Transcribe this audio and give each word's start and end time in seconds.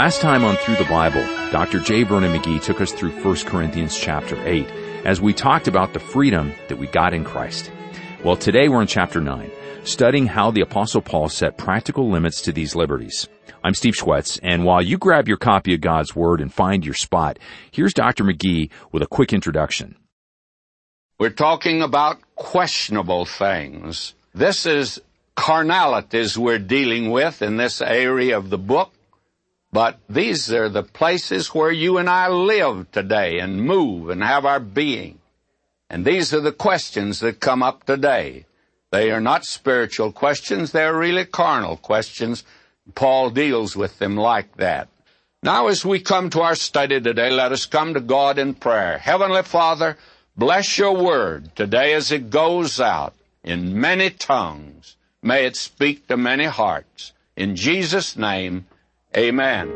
Last 0.00 0.22
time 0.22 0.44
on 0.44 0.56
Through 0.56 0.76
the 0.76 0.86
Bible, 0.86 1.20
Dr. 1.52 1.78
J. 1.78 2.04
Vernon 2.04 2.32
McGee 2.32 2.62
took 2.62 2.80
us 2.80 2.90
through 2.90 3.10
1 3.10 3.36
Corinthians 3.44 3.94
chapter 3.94 4.42
8 4.48 4.66
as 5.04 5.20
we 5.20 5.34
talked 5.34 5.68
about 5.68 5.92
the 5.92 6.00
freedom 6.00 6.54
that 6.68 6.78
we 6.78 6.86
got 6.86 7.12
in 7.12 7.22
Christ. 7.22 7.70
Well, 8.24 8.34
today 8.34 8.70
we're 8.70 8.80
in 8.80 8.86
chapter 8.86 9.20
9, 9.20 9.50
studying 9.84 10.26
how 10.26 10.52
the 10.52 10.62
apostle 10.62 11.02
Paul 11.02 11.28
set 11.28 11.58
practical 11.58 12.08
limits 12.08 12.40
to 12.40 12.50
these 12.52 12.74
liberties. 12.74 13.28
I'm 13.62 13.74
Steve 13.74 13.92
Schwetz, 13.92 14.40
and 14.42 14.64
while 14.64 14.80
you 14.80 14.96
grab 14.96 15.28
your 15.28 15.36
copy 15.36 15.74
of 15.74 15.82
God's 15.82 16.16
Word 16.16 16.40
and 16.40 16.50
find 16.50 16.82
your 16.82 16.94
spot, 16.94 17.38
here's 17.70 17.92
Dr. 17.92 18.24
McGee 18.24 18.70
with 18.92 19.02
a 19.02 19.06
quick 19.06 19.34
introduction. 19.34 19.96
We're 21.18 21.28
talking 21.28 21.82
about 21.82 22.16
questionable 22.36 23.26
things. 23.26 24.14
This 24.32 24.64
is 24.64 24.98
carnalities 25.36 26.38
we're 26.38 26.58
dealing 26.58 27.10
with 27.10 27.42
in 27.42 27.58
this 27.58 27.82
area 27.82 28.38
of 28.38 28.48
the 28.48 28.56
book. 28.56 28.94
But 29.72 29.98
these 30.08 30.52
are 30.52 30.68
the 30.68 30.82
places 30.82 31.54
where 31.54 31.70
you 31.70 31.98
and 31.98 32.10
I 32.10 32.28
live 32.28 32.90
today 32.90 33.38
and 33.38 33.62
move 33.62 34.10
and 34.10 34.22
have 34.22 34.44
our 34.44 34.60
being. 34.60 35.20
And 35.88 36.04
these 36.04 36.34
are 36.34 36.40
the 36.40 36.52
questions 36.52 37.20
that 37.20 37.40
come 37.40 37.62
up 37.62 37.84
today. 37.84 38.46
They 38.90 39.10
are 39.12 39.20
not 39.20 39.44
spiritual 39.44 40.10
questions, 40.10 40.72
they're 40.72 40.96
really 40.96 41.24
carnal 41.24 41.76
questions. 41.76 42.42
Paul 42.94 43.30
deals 43.30 43.76
with 43.76 43.98
them 43.98 44.16
like 44.16 44.56
that. 44.56 44.88
Now, 45.42 45.68
as 45.68 45.84
we 45.84 46.00
come 46.00 46.28
to 46.30 46.40
our 46.40 46.56
study 46.56 47.00
today, 47.00 47.30
let 47.30 47.52
us 47.52 47.66
come 47.66 47.94
to 47.94 48.00
God 48.00 48.38
in 48.38 48.54
prayer. 48.54 48.98
Heavenly 48.98 49.42
Father, 49.42 49.96
bless 50.36 50.76
your 50.76 50.96
word 50.96 51.54
today 51.54 51.94
as 51.94 52.10
it 52.10 52.30
goes 52.30 52.80
out 52.80 53.14
in 53.44 53.80
many 53.80 54.10
tongues. 54.10 54.96
May 55.22 55.46
it 55.46 55.56
speak 55.56 56.08
to 56.08 56.16
many 56.16 56.46
hearts. 56.46 57.12
In 57.36 57.56
Jesus' 57.56 58.16
name, 58.16 58.66
Amen. 59.16 59.68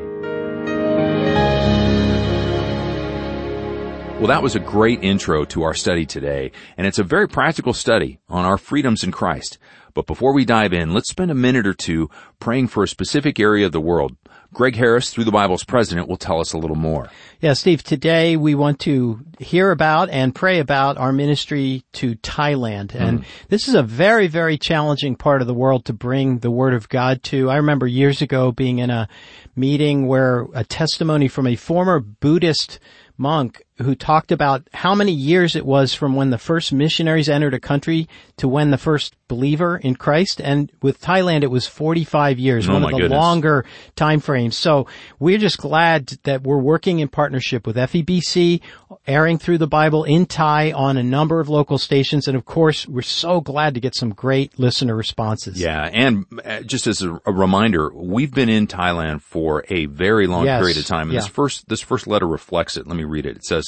Well, 4.18 4.28
that 4.28 4.42
was 4.42 4.54
a 4.54 4.60
great 4.60 5.02
intro 5.02 5.44
to 5.46 5.64
our 5.64 5.74
study 5.74 6.06
today, 6.06 6.52
and 6.76 6.86
it's 6.86 7.00
a 7.00 7.04
very 7.04 7.28
practical 7.28 7.74
study 7.74 8.20
on 8.28 8.44
our 8.44 8.56
freedoms 8.56 9.02
in 9.02 9.10
Christ. 9.10 9.58
But 9.92 10.06
before 10.06 10.32
we 10.32 10.44
dive 10.44 10.72
in, 10.72 10.94
let's 10.94 11.10
spend 11.10 11.30
a 11.30 11.34
minute 11.34 11.66
or 11.66 11.74
two 11.74 12.08
praying 12.38 12.68
for 12.68 12.84
a 12.84 12.88
specific 12.88 13.40
area 13.40 13.66
of 13.66 13.72
the 13.72 13.80
world. 13.80 14.16
Greg 14.54 14.76
Harris, 14.76 15.10
through 15.10 15.24
the 15.24 15.32
Bible's 15.32 15.64
president, 15.64 16.08
will 16.08 16.16
tell 16.16 16.40
us 16.40 16.52
a 16.52 16.58
little 16.58 16.76
more. 16.76 17.10
Yeah, 17.40 17.54
Steve, 17.54 17.82
today 17.82 18.36
we 18.36 18.54
want 18.54 18.78
to 18.80 19.20
hear 19.40 19.72
about 19.72 20.08
and 20.08 20.32
pray 20.32 20.60
about 20.60 20.96
our 20.96 21.12
ministry 21.12 21.82
to 21.94 22.14
Thailand. 22.16 22.94
And 22.94 23.20
mm. 23.20 23.24
this 23.48 23.66
is 23.68 23.74
a 23.74 23.82
very, 23.82 24.28
very 24.28 24.56
challenging 24.56 25.16
part 25.16 25.40
of 25.40 25.48
the 25.48 25.54
world 25.54 25.84
to 25.86 25.92
bring 25.92 26.38
the 26.38 26.52
Word 26.52 26.72
of 26.72 26.88
God 26.88 27.22
to. 27.24 27.50
I 27.50 27.56
remember 27.56 27.86
years 27.88 28.22
ago 28.22 28.52
being 28.52 28.78
in 28.78 28.90
a 28.90 29.08
meeting 29.56 30.06
where 30.06 30.46
a 30.54 30.62
testimony 30.62 31.26
from 31.26 31.48
a 31.48 31.56
former 31.56 31.98
Buddhist 31.98 32.78
monk 33.18 33.62
who 33.78 33.94
talked 33.94 34.30
about 34.30 34.68
how 34.72 34.94
many 34.94 35.12
years 35.12 35.56
it 35.56 35.66
was 35.66 35.94
from 35.94 36.14
when 36.14 36.30
the 36.30 36.38
first 36.38 36.72
missionaries 36.72 37.28
entered 37.28 37.54
a 37.54 37.60
country 37.60 38.08
to 38.36 38.46
when 38.46 38.70
the 38.70 38.78
first 38.78 39.16
believer 39.26 39.76
in 39.76 39.96
Christ. 39.96 40.40
And 40.40 40.70
with 40.80 41.00
Thailand, 41.00 41.42
it 41.42 41.50
was 41.50 41.66
45 41.66 42.38
years, 42.38 42.68
oh 42.68 42.74
one 42.74 42.84
of 42.84 42.90
the 42.90 42.96
goodness. 42.98 43.10
longer 43.10 43.64
time 43.96 44.20
frames. 44.20 44.56
So 44.56 44.86
we're 45.18 45.38
just 45.38 45.58
glad 45.58 46.06
that 46.22 46.42
we're 46.42 46.58
working 46.58 47.00
in 47.00 47.08
partnership 47.08 47.66
with 47.66 47.76
FEBC, 47.76 48.60
airing 49.06 49.38
through 49.38 49.58
the 49.58 49.66
Bible 49.66 50.04
in 50.04 50.26
Thai 50.26 50.70
on 50.72 50.96
a 50.96 51.02
number 51.02 51.40
of 51.40 51.48
local 51.48 51.78
stations. 51.78 52.28
And 52.28 52.36
of 52.36 52.44
course, 52.44 52.86
we're 52.86 53.02
so 53.02 53.40
glad 53.40 53.74
to 53.74 53.80
get 53.80 53.96
some 53.96 54.10
great 54.10 54.56
listener 54.58 54.94
responses. 54.94 55.60
Yeah. 55.60 55.90
And 55.92 56.26
uh, 56.44 56.60
just 56.60 56.86
as 56.86 57.02
a, 57.02 57.20
a 57.26 57.32
reminder, 57.32 57.92
we've 57.92 58.32
been 58.32 58.48
in 58.48 58.68
Thailand 58.68 59.22
for 59.22 59.64
a 59.68 59.86
very 59.86 60.28
long 60.28 60.44
yes. 60.44 60.60
period 60.60 60.76
of 60.78 60.86
time. 60.86 61.08
And 61.08 61.14
yeah. 61.14 61.20
this 61.20 61.28
first, 61.28 61.68
this 61.68 61.80
first 61.80 62.06
letter 62.06 62.28
reflects 62.28 62.76
it. 62.76 62.86
Let 62.86 62.96
me 62.96 63.04
read 63.04 63.26
it. 63.26 63.36
It 63.36 63.44
says, 63.44 63.63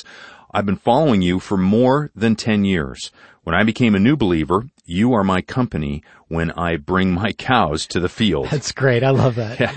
I've 0.53 0.67
been 0.67 0.77
following 0.77 1.23
you 1.23 1.39
for 1.39 1.57
more 1.57 2.11
than 2.15 2.37
10 2.37 2.65
years. 2.65 3.11
When 3.45 3.55
I 3.55 3.62
became 3.62 3.95
a 3.95 4.01
new 4.01 4.17
believer, 4.17 4.67
you 4.84 5.12
are 5.12 5.23
my 5.23 5.41
company 5.41 6.03
when 6.29 6.51
I 6.53 6.77
bring 6.77 7.12
my 7.12 7.33
cows 7.33 7.87
to 7.89 8.01
the 8.01 8.09
field. 8.09 8.49
That's 8.51 8.73
great. 8.73 9.05
I 9.05 9.11
love 9.11 9.37
that. 9.37 9.61
Yeah. 9.61 9.75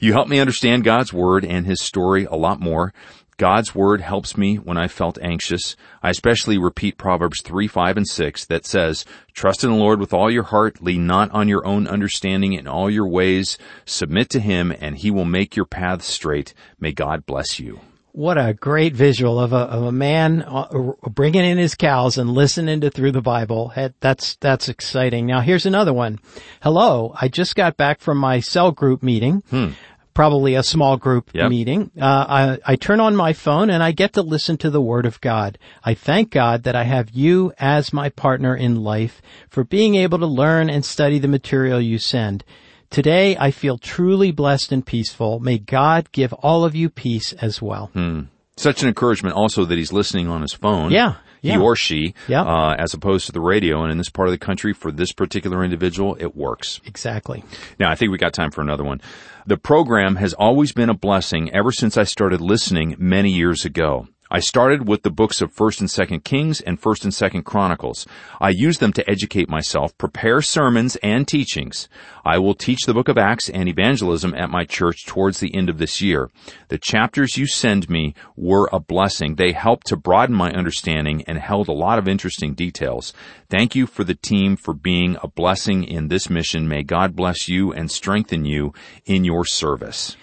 You 0.00 0.12
help 0.12 0.26
me 0.26 0.40
understand 0.40 0.82
God's 0.82 1.12
word 1.12 1.44
and 1.44 1.66
his 1.66 1.80
story 1.80 2.24
a 2.24 2.34
lot 2.34 2.60
more. 2.60 2.92
God's 3.36 3.74
word 3.74 4.00
helps 4.00 4.36
me 4.36 4.56
when 4.56 4.76
I 4.76 4.88
felt 4.88 5.18
anxious. 5.20 5.76
I 6.02 6.10
especially 6.10 6.58
repeat 6.58 6.98
Proverbs 6.98 7.42
3, 7.42 7.66
5, 7.66 7.96
and 7.96 8.08
6 8.08 8.44
that 8.46 8.66
says, 8.66 9.04
Trust 9.34 9.64
in 9.64 9.70
the 9.70 9.76
Lord 9.76 10.00
with 10.00 10.12
all 10.12 10.30
your 10.30 10.44
heart, 10.44 10.82
lean 10.82 11.06
not 11.06 11.30
on 11.30 11.48
your 11.48 11.66
own 11.66 11.86
understanding 11.86 12.52
in 12.52 12.66
all 12.66 12.90
your 12.90 13.08
ways, 13.08 13.58
submit 13.84 14.30
to 14.30 14.40
him, 14.40 14.72
and 14.80 14.98
he 14.98 15.10
will 15.10 15.24
make 15.24 15.56
your 15.56 15.66
paths 15.66 16.06
straight. 16.06 16.54
May 16.78 16.92
God 16.92 17.26
bless 17.26 17.58
you. 17.58 17.80
What 18.14 18.36
a 18.36 18.52
great 18.52 18.94
visual 18.94 19.40
of 19.40 19.54
a, 19.54 19.56
of 19.56 19.84
a 19.84 19.92
man 19.92 20.42
uh, 20.42 20.92
bringing 21.08 21.46
in 21.46 21.56
his 21.56 21.74
cows 21.74 22.18
and 22.18 22.30
listening 22.30 22.82
to 22.82 22.90
through 22.90 23.12
the 23.12 23.22
Bible. 23.22 23.72
That's, 24.00 24.36
that's 24.36 24.68
exciting. 24.68 25.24
Now 25.24 25.40
here's 25.40 25.64
another 25.64 25.94
one. 25.94 26.20
Hello. 26.62 27.14
I 27.18 27.28
just 27.28 27.56
got 27.56 27.78
back 27.78 28.00
from 28.00 28.18
my 28.18 28.40
cell 28.40 28.70
group 28.70 29.02
meeting. 29.02 29.42
Hmm. 29.48 29.70
Probably 30.12 30.56
a 30.56 30.62
small 30.62 30.98
group 30.98 31.30
yep. 31.32 31.48
meeting. 31.48 31.90
Uh, 31.98 32.04
I, 32.04 32.58
I 32.66 32.76
turn 32.76 33.00
on 33.00 33.16
my 33.16 33.32
phone 33.32 33.70
and 33.70 33.82
I 33.82 33.92
get 33.92 34.12
to 34.12 34.22
listen 34.22 34.58
to 34.58 34.68
the 34.68 34.82
Word 34.82 35.06
of 35.06 35.18
God. 35.22 35.56
I 35.82 35.94
thank 35.94 36.30
God 36.30 36.64
that 36.64 36.76
I 36.76 36.82
have 36.82 37.08
you 37.12 37.54
as 37.58 37.94
my 37.94 38.10
partner 38.10 38.54
in 38.54 38.84
life 38.84 39.22
for 39.48 39.64
being 39.64 39.94
able 39.94 40.18
to 40.18 40.26
learn 40.26 40.68
and 40.68 40.84
study 40.84 41.18
the 41.18 41.28
material 41.28 41.80
you 41.80 41.96
send. 41.96 42.44
Today 42.92 43.38
I 43.38 43.52
feel 43.52 43.78
truly 43.78 44.32
blessed 44.32 44.70
and 44.70 44.84
peaceful. 44.84 45.40
May 45.40 45.56
God 45.56 46.12
give 46.12 46.34
all 46.34 46.62
of 46.62 46.74
you 46.74 46.90
peace 46.90 47.32
as 47.32 47.62
well. 47.62 47.86
Hmm. 47.94 48.24
Such 48.58 48.82
an 48.82 48.88
encouragement 48.88 49.34
also 49.34 49.64
that 49.64 49.78
he's 49.78 49.94
listening 49.94 50.28
on 50.28 50.42
his 50.42 50.52
phone. 50.52 50.90
Yeah. 50.90 51.14
Yeah. 51.40 51.54
He 51.54 51.58
or 51.58 51.74
she, 51.74 52.14
yeah. 52.28 52.42
uh, 52.42 52.76
as 52.78 52.92
opposed 52.92 53.24
to 53.26 53.32
the 53.32 53.40
radio. 53.40 53.82
And 53.82 53.90
in 53.90 53.96
this 53.96 54.10
part 54.10 54.28
of 54.28 54.32
the 54.32 54.38
country, 54.38 54.74
for 54.74 54.92
this 54.92 55.10
particular 55.10 55.64
individual, 55.64 56.16
it 56.20 56.36
works. 56.36 56.82
Exactly. 56.84 57.42
Now, 57.80 57.90
I 57.90 57.94
think 57.94 58.12
we 58.12 58.18
got 58.18 58.34
time 58.34 58.50
for 58.50 58.60
another 58.60 58.84
one. 58.84 59.00
The 59.46 59.56
program 59.56 60.16
has 60.16 60.34
always 60.34 60.72
been 60.72 60.90
a 60.90 60.94
blessing 60.94 61.50
ever 61.52 61.72
since 61.72 61.96
I 61.96 62.04
started 62.04 62.42
listening 62.42 62.94
many 62.98 63.30
years 63.30 63.64
ago. 63.64 64.06
I 64.34 64.40
started 64.40 64.88
with 64.88 65.02
the 65.02 65.10
books 65.10 65.42
of 65.42 65.54
1st 65.54 65.80
and 65.80 65.88
2nd 65.90 66.24
Kings 66.24 66.62
and 66.62 66.80
1st 66.80 67.04
and 67.04 67.12
2nd 67.12 67.44
Chronicles. 67.44 68.06
I 68.40 68.48
use 68.48 68.78
them 68.78 68.94
to 68.94 69.10
educate 69.10 69.50
myself, 69.50 69.96
prepare 69.98 70.40
sermons 70.40 70.96
and 71.02 71.28
teachings. 71.28 71.86
I 72.24 72.38
will 72.38 72.54
teach 72.54 72.86
the 72.86 72.94
book 72.94 73.08
of 73.08 73.18
Acts 73.18 73.50
and 73.50 73.68
evangelism 73.68 74.32
at 74.34 74.48
my 74.48 74.64
church 74.64 75.04
towards 75.04 75.40
the 75.40 75.54
end 75.54 75.68
of 75.68 75.76
this 75.76 76.00
year. 76.00 76.30
The 76.68 76.78
chapters 76.78 77.36
you 77.36 77.46
send 77.46 77.90
me 77.90 78.14
were 78.34 78.70
a 78.72 78.80
blessing. 78.80 79.34
They 79.34 79.52
helped 79.52 79.88
to 79.88 79.98
broaden 79.98 80.34
my 80.34 80.50
understanding 80.50 81.24
and 81.26 81.36
held 81.36 81.68
a 81.68 81.72
lot 81.72 81.98
of 81.98 82.08
interesting 82.08 82.54
details. 82.54 83.12
Thank 83.50 83.74
you 83.74 83.86
for 83.86 84.02
the 84.02 84.14
team 84.14 84.56
for 84.56 84.72
being 84.72 85.18
a 85.22 85.28
blessing 85.28 85.84
in 85.84 86.08
this 86.08 86.30
mission. 86.30 86.66
May 86.66 86.84
God 86.84 87.14
bless 87.14 87.50
you 87.50 87.70
and 87.70 87.90
strengthen 87.90 88.46
you 88.46 88.72
in 89.04 89.24
your 89.24 89.44
service. 89.44 90.16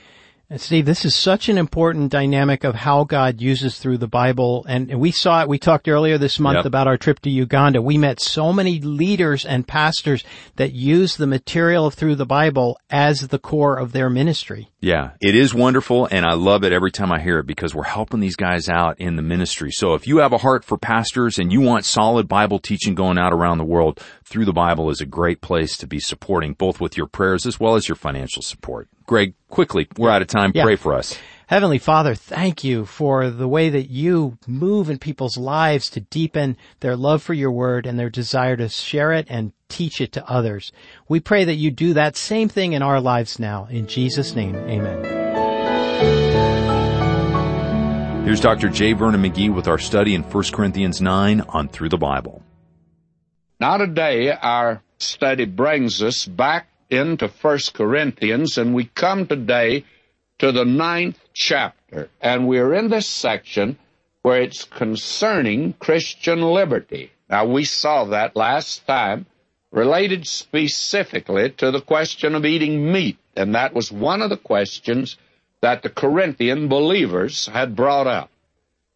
And 0.52 0.60
Steve, 0.60 0.88
this 0.88 1.06
is 1.06 1.14
such 1.14 1.48
an 1.48 1.60
important 1.60 2.12
dynamic 2.12 2.64
of 2.64 2.74
how 2.74 3.04
God 3.04 3.40
uses 3.40 3.78
through 3.78 4.00
the 4.00 4.08
Bible. 4.08 4.66
And 4.68 5.00
we 5.00 5.12
saw 5.12 5.44
it, 5.44 5.48
we 5.48 5.60
talked 5.60 5.88
earlier 5.88 6.18
this 6.18 6.40
month 6.40 6.56
yep. 6.56 6.66
about 6.66 6.88
our 6.88 6.98
trip 6.98 7.20
to 7.20 7.30
Uganda. 7.30 7.84
We 7.84 8.00
met 8.00 8.20
so 8.20 8.52
many 8.52 8.80
leaders 8.80 9.46
and 9.46 9.68
pastors 9.68 10.24
that 10.56 10.74
use 10.74 11.18
the 11.18 11.28
material 11.28 11.86
of 11.86 11.94
through 11.94 12.16
the 12.16 12.26
Bible 12.26 12.80
as 12.90 13.28
the 13.28 13.38
core 13.38 13.78
of 13.78 13.92
their 13.92 14.10
ministry. 14.10 14.72
Yeah, 14.82 15.12
it 15.22 15.36
is 15.36 15.54
wonderful 15.54 16.08
and 16.10 16.26
I 16.26 16.34
love 16.34 16.64
it 16.64 16.74
every 16.74 16.90
time 16.90 17.12
I 17.12 17.22
hear 17.22 17.38
it 17.38 17.46
because 17.46 17.76
we're 17.76 17.84
helping 17.84 18.20
these 18.20 18.36
guys 18.36 18.70
out 18.70 19.00
in 19.00 19.18
the 19.18 19.22
ministry. 19.22 19.70
So 19.70 19.94
if 19.94 20.08
you 20.08 20.18
have 20.18 20.34
a 20.34 20.40
heart 20.40 20.66
for 20.66 20.80
pastors 20.80 21.38
and 21.38 21.54
you 21.54 21.62
want 21.62 21.86
solid 21.86 22.28
Bible 22.28 22.58
teaching 22.58 22.96
going 22.96 23.20
out 23.20 23.34
around 23.34 23.60
the 23.60 23.66
world, 23.66 24.04
through 24.30 24.46
the 24.46 24.54
Bible 24.54 24.90
is 24.90 25.02
a 25.02 25.06
great 25.06 25.42
place 25.42 25.76
to 25.78 25.88
be 25.88 26.00
supporting 26.00 26.54
both 26.54 26.80
with 26.80 26.96
your 26.96 27.08
prayers 27.08 27.46
as 27.48 27.60
well 27.60 27.76
as 27.76 27.90
your 27.90 27.96
financial 27.96 28.42
support. 28.44 28.88
Greg, 29.08 29.34
quickly, 29.50 29.88
we're 29.98 30.12
out 30.12 30.22
of 30.22 30.28
time. 30.28 30.52
Yeah. 30.54 30.64
Pray 30.64 30.76
for 30.76 30.94
us. 30.94 31.18
Heavenly 31.48 31.80
Father, 31.80 32.14
thank 32.14 32.64
you 32.64 32.86
for 32.86 33.32
the 33.32 33.48
way 33.48 33.70
that 33.70 33.90
you 33.90 34.38
move 34.46 34.88
in 34.88 35.00
people's 35.00 35.36
lives 35.36 35.90
to 35.90 36.02
deepen 36.02 36.58
their 36.82 36.96
love 36.96 37.24
for 37.24 37.34
your 37.34 37.52
word 37.52 37.88
and 37.88 37.98
their 37.98 38.12
desire 38.12 38.56
to 38.56 38.70
share 38.70 39.12
it 39.14 39.26
and 39.32 39.52
teach 39.68 40.00
it 40.00 40.12
to 40.12 40.30
others. 40.30 40.72
We 41.08 41.20
pray 41.20 41.46
that 41.46 41.56
you 41.56 41.72
do 41.72 41.96
that 41.96 42.16
same 42.16 42.50
thing 42.50 42.74
in 42.74 42.84
our 42.84 43.02
lives 43.02 43.40
now. 43.40 43.68
In 43.72 43.88
Jesus' 43.88 44.36
name, 44.36 44.56
amen. 44.56 45.18
Here's 48.26 48.42
Dr. 48.42 48.70
J. 48.70 48.94
Vernon 48.94 49.24
McGee 49.24 49.52
with 49.52 49.68
our 49.68 49.80
study 49.80 50.14
in 50.14 50.22
1 50.22 50.44
Corinthians 50.52 51.02
9 51.02 51.42
on 51.50 51.68
Through 51.68 51.90
the 51.90 51.98
Bible. 51.98 52.44
Now 53.62 53.76
today 53.76 54.32
our 54.32 54.82
study 55.00 55.44
brings 55.44 56.02
us 56.02 56.26
back 56.26 56.70
into 56.90 57.28
First 57.28 57.74
Corinthians, 57.74 58.58
and 58.58 58.74
we 58.74 58.86
come 58.86 59.28
today 59.28 59.84
to 60.38 60.54
the 60.54 60.64
ninth 60.64 61.20
chapter, 61.34 62.10
and 62.22 62.48
we're 62.48 62.74
in 62.74 62.90
this 62.90 63.06
section 63.06 63.78
where 64.22 64.42
it's 64.42 64.64
concerning 64.64 65.74
Christian 65.74 66.42
liberty. 66.42 67.12
Now, 67.30 67.48
we 67.48 67.66
saw 67.66 68.06
that 68.06 68.38
last 68.38 68.88
time 68.88 69.26
related 69.74 70.26
specifically 70.26 71.50
to 71.58 71.70
the 71.70 71.82
question 71.82 72.36
of 72.36 72.46
eating 72.46 72.90
meat, 72.94 73.18
and 73.36 73.56
that 73.56 73.74
was 73.74 73.92
one 73.92 74.22
of 74.22 74.30
the 74.30 74.38
questions 74.38 75.18
that 75.62 75.84
the 75.84 75.90
Corinthian 75.90 76.70
believers 76.70 77.48
had 77.48 77.76
brought 77.76 78.08
up. 78.08 78.32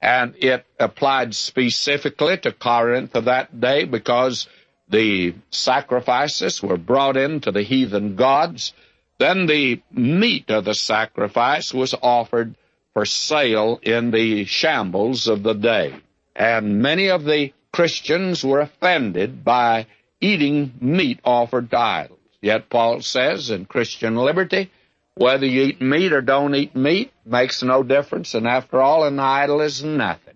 And 0.03 0.35
it 0.35 0.65
applied 0.81 1.33
specifically 1.33 2.37
to 2.39 2.51
Corinth 2.51 3.15
of 3.15 3.23
that 3.23 3.61
day 3.61 3.85
because 3.85 4.49
the 4.89 5.33
sacrifices 5.49 6.61
were 6.61 6.75
brought 6.75 7.15
in 7.15 7.39
to 7.39 7.53
the 7.53 7.61
heathen 7.61 8.17
gods. 8.17 8.73
Then 9.17 9.45
the 9.45 9.81
meat 9.91 10.51
of 10.51 10.65
the 10.65 10.73
sacrifice 10.73 11.73
was 11.73 11.95
offered 12.01 12.55
for 12.91 13.05
sale 13.05 13.79
in 13.81 14.11
the 14.11 14.43
shambles 14.43 15.29
of 15.29 15.41
the 15.41 15.53
day. 15.53 15.95
And 16.35 16.81
many 16.81 17.09
of 17.09 17.23
the 17.23 17.53
Christians 17.71 18.43
were 18.43 18.59
offended 18.59 19.45
by 19.45 19.87
eating 20.19 20.73
meat 20.81 21.21
offered 21.23 21.69
to 21.71 21.79
idols. 21.79 22.19
Yet 22.41 22.69
Paul 22.69 22.99
says 22.99 23.49
in 23.49 23.67
Christian 23.67 24.17
liberty, 24.17 24.69
whether 25.15 25.45
you 25.45 25.63
eat 25.63 25.81
meat 25.81 26.11
or 26.11 26.21
don't 26.21 26.55
eat 26.55 26.75
meat 26.75 27.11
makes 27.25 27.61
no 27.61 27.83
difference, 27.83 28.33
and 28.33 28.47
after 28.47 28.81
all, 28.81 29.05
an 29.05 29.19
idol 29.19 29.61
is 29.61 29.83
nothing. 29.83 30.33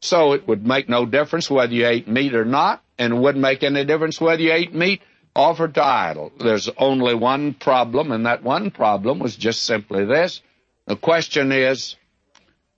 So 0.00 0.32
it 0.34 0.46
would 0.46 0.66
make 0.66 0.88
no 0.88 1.06
difference 1.06 1.50
whether 1.50 1.72
you 1.72 1.86
ate 1.86 2.06
meat 2.06 2.34
or 2.34 2.44
not, 2.44 2.82
and 2.98 3.14
it 3.14 3.16
wouldn't 3.16 3.42
make 3.42 3.62
any 3.62 3.84
difference 3.84 4.20
whether 4.20 4.42
you 4.42 4.52
ate 4.52 4.74
meat 4.74 5.02
offered 5.34 5.74
to 5.74 5.84
idol. 5.84 6.32
There's 6.38 6.68
only 6.76 7.14
one 7.14 7.54
problem, 7.54 8.12
and 8.12 8.26
that 8.26 8.42
one 8.42 8.70
problem 8.70 9.18
was 9.18 9.36
just 9.36 9.64
simply 9.64 10.04
this. 10.04 10.40
The 10.86 10.96
question 10.96 11.50
is, 11.50 11.96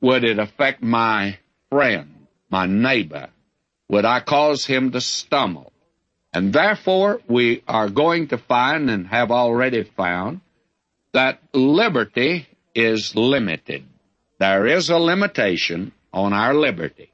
would 0.01 0.25
it 0.25 0.39
affect 0.39 0.83
my 0.83 1.39
friend, 1.71 2.27
my 2.51 2.67
neighbor? 2.67 3.29
Would 3.91 4.05
I 4.05 4.21
cause 4.21 4.65
him 4.65 4.93
to 4.93 5.01
stumble? 5.01 5.73
And 6.33 6.53
therefore, 6.53 7.21
we 7.29 7.63
are 7.67 7.89
going 7.89 8.29
to 8.29 8.39
find 8.39 8.91
and 8.91 9.07
have 9.07 9.31
already 9.31 9.83
found 9.83 10.41
that 11.13 11.41
liberty 11.53 12.47
is 12.75 13.15
limited. 13.15 13.85
There 14.39 14.67
is 14.67 14.91
a 14.91 14.99
limitation 14.99 15.93
on 16.13 16.33
our 16.33 16.55
liberty. 16.55 17.11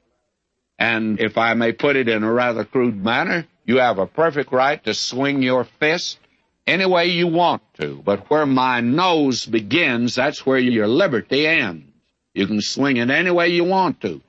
And 0.77 1.19
if 1.19 1.37
I 1.37 1.53
may 1.53 1.71
put 1.71 1.95
it 1.95 2.09
in 2.09 2.23
a 2.23 2.31
rather 2.31 2.65
crude 2.65 3.03
manner, 3.03 3.47
you 3.65 3.77
have 3.77 3.97
a 3.97 4.05
perfect 4.05 4.51
right 4.51 4.83
to 4.83 4.93
swing 4.93 5.41
your 5.41 5.63
fist 5.63 6.19
any 6.67 6.85
way 6.85 7.07
you 7.07 7.27
want 7.27 7.61
to. 7.79 8.01
But 8.03 8.29
where 8.29 8.45
my 8.45 8.81
nose 8.81 9.45
begins, 9.45 10.15
that's 10.15 10.45
where 10.45 10.59
your 10.59 10.87
liberty 10.87 11.47
ends. 11.47 11.85
You 12.33 12.47
can 12.47 12.61
swing 12.61 12.97
it 12.97 13.09
any 13.09 13.31
way 13.31 13.49
you 13.49 13.63
want 13.63 14.01
to. 14.01 14.21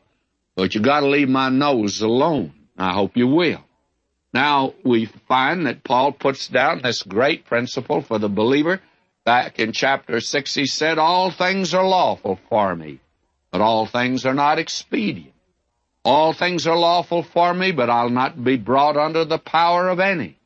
But 0.55 0.75
you 0.75 0.81
gotta 0.81 1.07
leave 1.07 1.29
my 1.29 1.49
nose 1.49 2.01
alone. 2.01 2.53
I 2.79 2.93
hope 2.93 3.17
you 3.17 3.27
will. 3.27 3.63
Now, 4.33 4.75
we 4.85 5.07
find 5.07 5.67
that 5.67 5.83
Paul 5.83 6.13
puts 6.13 6.49
down 6.49 6.83
this 6.83 7.03
great 7.03 7.47
principle 7.47 8.03
for 8.03 8.19
the 8.19 8.29
believer 8.29 8.81
Back 9.27 9.59
in 9.59 9.73
chapter 9.73 10.21
6, 10.21 10.55
he 10.55 10.67
said, 10.67 10.99
All 10.99 11.33
things 11.33 11.75
are 11.75 11.85
lawful 11.85 12.39
for 12.49 12.77
me, 12.77 13.01
but 13.51 13.61
all 13.61 13.85
things 13.85 14.25
are 14.25 14.35
not 14.35 14.61
expedient. 14.61 15.35
All 16.05 16.33
things 16.33 16.69
are 16.69 16.77
lawful 16.77 17.25
for 17.25 17.53
me, 17.53 17.73
but 17.73 17.91
I'll 17.91 18.09
not 18.09 18.45
be 18.45 18.57
brought 18.57 18.97
under 18.97 19.25
the 19.25 19.41
power 19.41 19.89
of 19.89 19.99
any. 19.99 20.39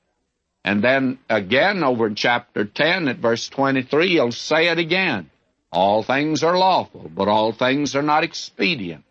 And 0.65 0.83
then 0.83 1.19
again, 1.29 1.85
over 1.85 2.07
in 2.07 2.15
chapter 2.15 2.65
10 2.65 3.09
at 3.09 3.19
verse 3.19 3.51
23, 3.51 4.13
he'll 4.13 4.33
say 4.33 4.69
it 4.69 4.79
again. 4.79 5.29
All 5.71 6.03
things 6.03 6.43
are 6.43 6.57
lawful, 6.57 7.11
but 7.15 7.29
all 7.29 7.53
things 7.53 7.95
are 7.95 8.03
not 8.03 8.25
expedient. 8.25 9.05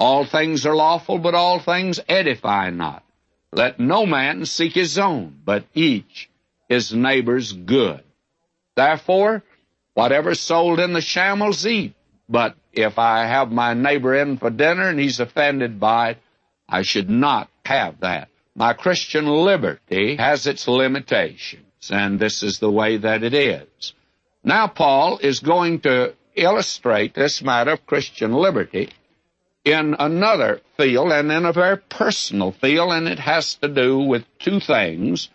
All 0.00 0.24
things 0.24 0.66
are 0.66 0.74
lawful, 0.74 1.18
but 1.18 1.36
all 1.36 1.60
things 1.60 2.00
edify 2.08 2.70
not. 2.70 3.04
Let 3.52 3.78
no 3.78 4.04
man 4.04 4.46
seek 4.46 4.72
his 4.72 4.98
own, 4.98 5.42
but 5.44 5.64
each 5.74 6.28
his 6.68 6.92
neighbor's 6.92 7.52
good. 7.52 8.02
Therefore, 8.74 9.42
whatever's 9.94 10.40
sold 10.40 10.80
in 10.80 10.92
the 10.92 11.00
shambles, 11.00 11.66
eat. 11.66 11.94
But 12.28 12.56
if 12.72 12.98
I 12.98 13.26
have 13.26 13.52
my 13.52 13.74
neighbor 13.74 14.14
in 14.14 14.38
for 14.38 14.50
dinner 14.50 14.88
and 14.88 14.98
he's 14.98 15.20
offended 15.20 15.78
by 15.78 16.10
it, 16.10 16.18
I 16.68 16.82
should 16.82 17.10
not 17.10 17.50
have 17.66 18.00
that. 18.00 18.28
My 18.54 18.72
Christian 18.72 19.26
liberty 19.26 20.16
has 20.16 20.46
its 20.46 20.68
limitations, 20.68 21.90
and 21.90 22.18
this 22.18 22.42
is 22.42 22.58
the 22.58 22.70
way 22.70 22.98
that 22.98 23.22
it 23.22 23.34
is. 23.34 23.92
Now, 24.44 24.66
Paul 24.66 25.18
is 25.18 25.40
going 25.40 25.80
to 25.80 26.14
illustrate 26.34 27.14
this 27.14 27.42
matter 27.42 27.72
of 27.72 27.86
Christian 27.86 28.32
liberty 28.32 28.90
in 29.64 29.94
another 29.98 30.60
field 30.76 31.12
and 31.12 31.30
in 31.30 31.44
a 31.44 31.52
very 31.52 31.76
personal 31.76 32.52
field, 32.52 32.92
and 32.92 33.06
it 33.06 33.18
has 33.18 33.54
to 33.56 33.68
do 33.68 33.98
with 33.98 34.24
two 34.38 34.60
things 34.60 35.28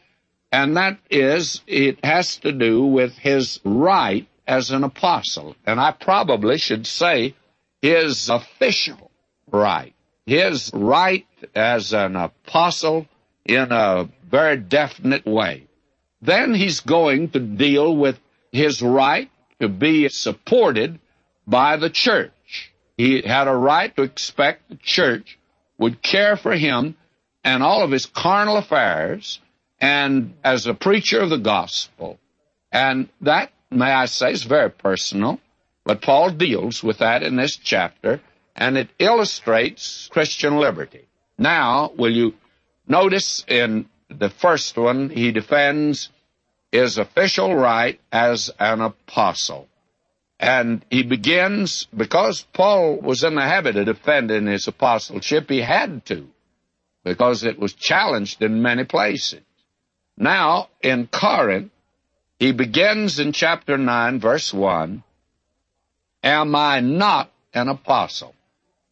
and 0.57 0.75
that 0.75 0.97
is, 1.11 1.61
it 1.67 2.03
has 2.03 2.37
to 2.37 2.51
do 2.51 2.83
with 2.83 3.15
his 3.15 3.59
right 3.63 4.27
as 4.47 4.71
an 4.71 4.83
apostle. 4.83 5.55
And 5.67 5.79
I 5.79 5.91
probably 5.91 6.57
should 6.57 6.87
say 6.87 7.35
his 7.79 8.27
official 8.27 9.11
right. 9.51 9.93
His 10.25 10.71
right 10.73 11.27
as 11.53 11.93
an 11.93 12.15
apostle 12.15 13.05
in 13.45 13.71
a 13.71 14.09
very 14.31 14.57
definite 14.57 15.27
way. 15.27 15.67
Then 16.23 16.55
he's 16.55 16.79
going 16.79 17.29
to 17.33 17.39
deal 17.39 17.95
with 17.95 18.19
his 18.51 18.81
right 18.81 19.29
to 19.59 19.69
be 19.69 20.09
supported 20.09 20.99
by 21.45 21.77
the 21.77 21.91
church. 21.91 22.73
He 22.97 23.21
had 23.21 23.47
a 23.47 23.53
right 23.53 23.95
to 23.95 24.01
expect 24.01 24.69
the 24.69 24.77
church 24.77 25.37
would 25.77 26.01
care 26.01 26.35
for 26.35 26.53
him 26.55 26.97
and 27.43 27.61
all 27.61 27.83
of 27.83 27.91
his 27.91 28.07
carnal 28.07 28.57
affairs 28.57 29.39
and 29.79 30.33
as 30.43 30.67
a 30.67 30.73
preacher 30.73 31.21
of 31.21 31.29
the 31.29 31.37
gospel. 31.37 32.19
And 32.71 33.09
that, 33.21 33.51
may 33.69 33.91
I 33.91 34.05
say, 34.05 34.31
is 34.31 34.43
very 34.43 34.71
personal, 34.71 35.39
but 35.85 36.01
Paul 36.01 36.31
deals 36.31 36.83
with 36.83 36.97
that 36.99 37.23
in 37.23 37.35
this 37.35 37.55
chapter, 37.55 38.21
and 38.55 38.77
it 38.77 38.89
illustrates 38.99 40.09
Christian 40.11 40.57
liberty. 40.57 41.07
Now, 41.37 41.91
will 41.95 42.11
you 42.11 42.33
notice 42.87 43.45
in 43.47 43.87
the 44.09 44.29
first 44.29 44.77
one, 44.77 45.09
he 45.09 45.31
defends 45.31 46.09
his 46.71 46.97
official 46.97 47.55
right 47.55 47.99
as 48.11 48.51
an 48.59 48.81
apostle. 48.81 49.67
And 50.39 50.85
he 50.91 51.03
begins, 51.03 51.87
because 51.95 52.45
Paul 52.53 52.97
was 52.97 53.23
in 53.23 53.35
the 53.35 53.41
habit 53.41 53.75
of 53.75 53.85
defending 53.85 54.47
his 54.47 54.67
apostleship, 54.67 55.49
he 55.49 55.61
had 55.61 56.05
to, 56.07 56.27
because 57.03 57.43
it 57.43 57.57
was 57.57 57.73
challenged 57.73 58.41
in 58.41 58.61
many 58.61 58.83
places. 58.83 59.41
Now, 60.17 60.69
in 60.81 61.07
Corinth, 61.07 61.71
he 62.39 62.51
begins 62.51 63.19
in 63.19 63.31
chapter 63.31 63.77
9, 63.77 64.19
verse 64.19 64.53
1, 64.53 65.03
Am 66.23 66.55
I 66.55 66.79
not 66.79 67.31
an 67.53 67.67
apostle? 67.67 68.33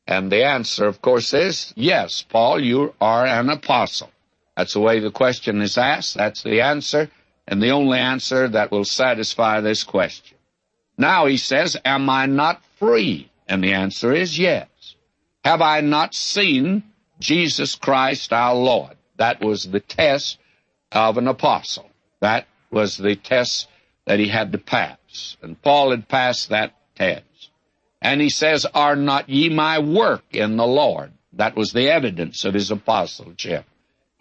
And 0.08 0.32
the 0.32 0.46
answer, 0.46 0.86
of 0.86 1.02
course, 1.02 1.34
is 1.34 1.74
yes, 1.76 2.22
Paul, 2.22 2.64
you 2.64 2.94
are 3.02 3.26
an 3.26 3.50
apostle. 3.50 4.12
That's 4.56 4.74
the 4.74 4.80
way 4.80 5.00
the 5.00 5.12
question 5.12 5.62
is 5.62 5.78
asked. 5.78 6.16
That's 6.16 6.44
the 6.44 6.62
answer, 6.62 7.10
and 7.48 7.62
the 7.62 7.72
only 7.72 7.98
answer 7.98 8.48
that 8.50 8.72
will 8.72 8.86
satisfy 8.86 9.62
this 9.62 9.84
question. 9.84 10.38
Now 10.98 11.26
he 11.26 11.38
says, 11.38 11.76
Am 11.84 12.10
I 12.10 12.28
not 12.28 12.62
free? 12.78 13.32
And 13.48 13.64
the 13.64 13.74
answer 13.74 14.14
is 14.14 14.40
yes. 14.40 14.68
Have 15.44 15.62
I 15.62 15.82
not 15.82 16.16
seen 16.16 16.84
Jesus 17.20 17.76
Christ 17.76 18.32
our 18.32 18.56
Lord? 18.56 18.96
That 19.18 19.42
was 19.42 19.64
the 19.64 19.80
test 19.80 20.38
of 20.96 21.18
an 21.18 21.28
apostle. 21.28 21.90
That 22.22 22.48
was 22.72 22.98
the 22.98 23.16
test 23.16 23.68
that 24.06 24.20
he 24.20 24.30
had 24.30 24.54
to 24.54 24.58
pass. 24.58 25.38
And 25.42 25.62
Paul 25.62 25.92
had 25.92 26.08
passed 26.08 26.50
that 26.50 26.74
test. 26.96 27.50
And 28.02 28.22
he 28.22 28.30
says, 28.30 28.66
Are 28.74 28.96
not 28.96 29.30
ye 29.30 29.50
my 29.50 29.80
work 29.80 30.24
in 30.32 30.58
the 30.58 30.66
Lord? 30.66 31.12
That 31.34 31.56
was 31.56 31.74
the 31.74 31.90
evidence 31.90 32.46
of 32.46 32.54
his 32.54 32.72
apostleship. 32.72 33.66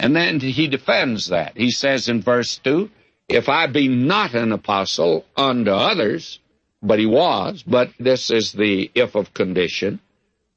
And 0.01 0.17
then 0.17 0.41
he 0.41 0.67
defends 0.67 1.29
that. 1.29 1.57
He 1.57 1.71
says 1.71 2.09
in 2.09 2.21
verse 2.21 2.59
2, 2.65 2.91
If 3.29 3.49
I 3.49 3.69
be 3.69 3.89
not 3.89 4.35
an 4.35 4.53
apostle 4.53 5.25
unto 5.37 5.71
others, 5.71 6.41
but 6.83 6.99
he 6.99 7.07
was, 7.07 7.63
but 7.63 7.91
this 8.01 8.31
is 8.31 8.53
the 8.53 8.91
if 8.95 9.15
of 9.15 9.33
condition, 9.33 10.01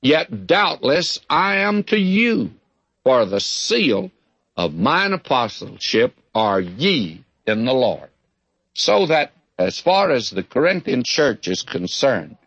yet 0.01 0.47
doubtless 0.47 1.19
I 1.29 1.57
am 1.57 1.83
to 1.83 1.97
you, 1.97 2.51
for 3.03 3.25
the 3.25 3.39
seal 3.39 4.12
of 4.58 4.74
mine 4.74 5.14
apostleship 5.14 6.16
are 6.34 6.60
ye 6.60 7.24
in 7.46 7.66
the 7.66 7.74
Lord. 7.74 8.10
So 8.74 9.06
that 9.06 9.32
as 9.58 9.80
far 9.80 10.12
as 10.12 10.30
the 10.30 10.44
Corinthian 10.44 11.04
church 11.04 11.48
is 11.48 11.62
concerned, 11.62 12.38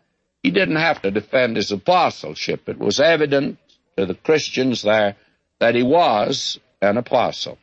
he 0.43 0.51
didn't 0.51 0.75
have 0.75 1.01
to 1.03 1.11
defend 1.11 1.55
his 1.55 1.71
apostleship. 1.71 2.67
It 2.67 2.77
was 2.77 2.99
evident 2.99 3.57
to 3.97 4.05
the 4.05 4.15
Christians 4.15 4.81
there 4.81 5.15
that 5.59 5.75
he 5.75 5.83
was 5.83 6.59
an 6.81 6.97
apostle. 6.97 7.57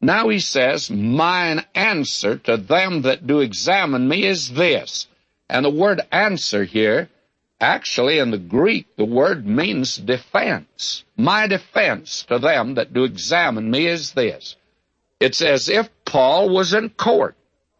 Now 0.00 0.28
he 0.28 0.38
says, 0.38 0.90
Mine 0.90 1.64
answer 1.74 2.38
to 2.38 2.56
them 2.56 3.02
that 3.02 3.26
do 3.26 3.40
examine 3.40 4.08
me 4.08 4.24
is 4.24 4.50
this. 4.50 5.06
And 5.48 5.64
the 5.64 5.70
word 5.70 6.00
answer 6.10 6.64
here 6.64 7.10
Actually, 7.60 8.18
in 8.18 8.30
the 8.30 8.38
Greek, 8.38 8.86
the 8.96 9.04
word 9.04 9.46
means 9.46 9.96
defense. 9.96 11.04
My 11.16 11.46
defense 11.46 12.24
to 12.24 12.38
them 12.38 12.74
that 12.74 12.94
do 12.94 13.04
examine 13.04 13.70
me 13.70 13.86
is 13.86 14.12
this. 14.12 14.56
It's 15.20 15.42
as 15.42 15.68
if 15.68 15.90
Paul 16.06 16.48
was 16.48 16.72
in 16.72 16.88
court. 16.88 17.36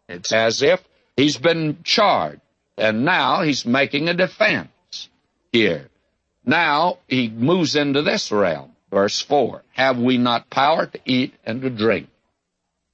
It's 0.07 0.31
as 0.31 0.61
if 0.61 0.83
he's 1.17 1.37
been 1.37 1.79
charged. 1.83 2.41
And 2.77 3.05
now 3.05 3.41
he's 3.41 3.65
making 3.65 4.07
a 4.07 4.13
defense 4.13 5.09
here. 5.51 5.89
Now 6.45 6.99
he 7.07 7.29
moves 7.29 7.75
into 7.75 8.03
this 8.03 8.31
realm. 8.31 8.71
Verse 8.91 9.19
4. 9.21 9.63
Have 9.73 9.97
we 9.97 10.17
not 10.17 10.49
power 10.49 10.85
to 10.85 10.99
eat 11.05 11.33
and 11.43 11.61
to 11.61 11.69
drink? 11.69 12.07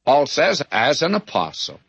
Paul 0.06 0.26
says, 0.26 0.64
as 0.72 1.02
an 1.02 1.16
apostle 1.16 1.82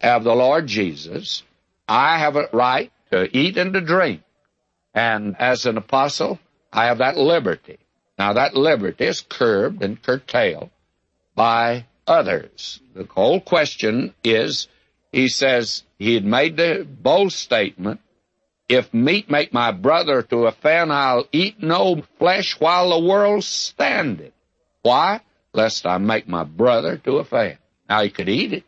of 0.00 0.24
the 0.24 0.34
Lord 0.34 0.66
Jesus, 0.66 1.42
I 1.86 2.18
have 2.18 2.36
a 2.36 2.48
right 2.52 2.90
to 3.14 3.36
eat 3.36 3.56
and 3.56 3.72
to 3.72 3.80
drink. 3.80 4.22
And 4.92 5.36
as 5.38 5.66
an 5.66 5.76
apostle, 5.76 6.38
I 6.72 6.86
have 6.86 6.98
that 6.98 7.16
liberty. 7.16 7.78
Now 8.18 8.34
that 8.34 8.54
liberty 8.56 9.04
is 9.04 9.20
curbed 9.20 9.82
and 9.82 10.02
curtailed 10.02 10.70
by 11.34 11.86
others. 12.06 12.80
The 12.94 13.04
whole 13.04 13.40
question 13.40 14.14
is, 14.22 14.68
he 15.12 15.28
says, 15.28 15.84
he 15.98 16.14
had 16.14 16.24
made 16.24 16.56
the 16.56 16.86
bold 16.88 17.32
statement, 17.32 18.00
if 18.68 18.92
meat 18.94 19.30
make 19.30 19.52
my 19.52 19.72
brother 19.72 20.22
to 20.22 20.46
offend, 20.46 20.92
I'll 20.92 21.28
eat 21.32 21.62
no 21.62 22.02
flesh 22.18 22.58
while 22.58 22.90
the 22.90 23.06
world 23.06 23.44
standeth. 23.44 24.32
Why? 24.82 25.20
Lest 25.52 25.86
I 25.86 25.98
make 25.98 26.26
my 26.28 26.44
brother 26.44 26.96
to 26.98 27.18
offend. 27.18 27.58
Now 27.88 28.02
he 28.02 28.10
could 28.10 28.28
eat 28.28 28.52
it, 28.52 28.64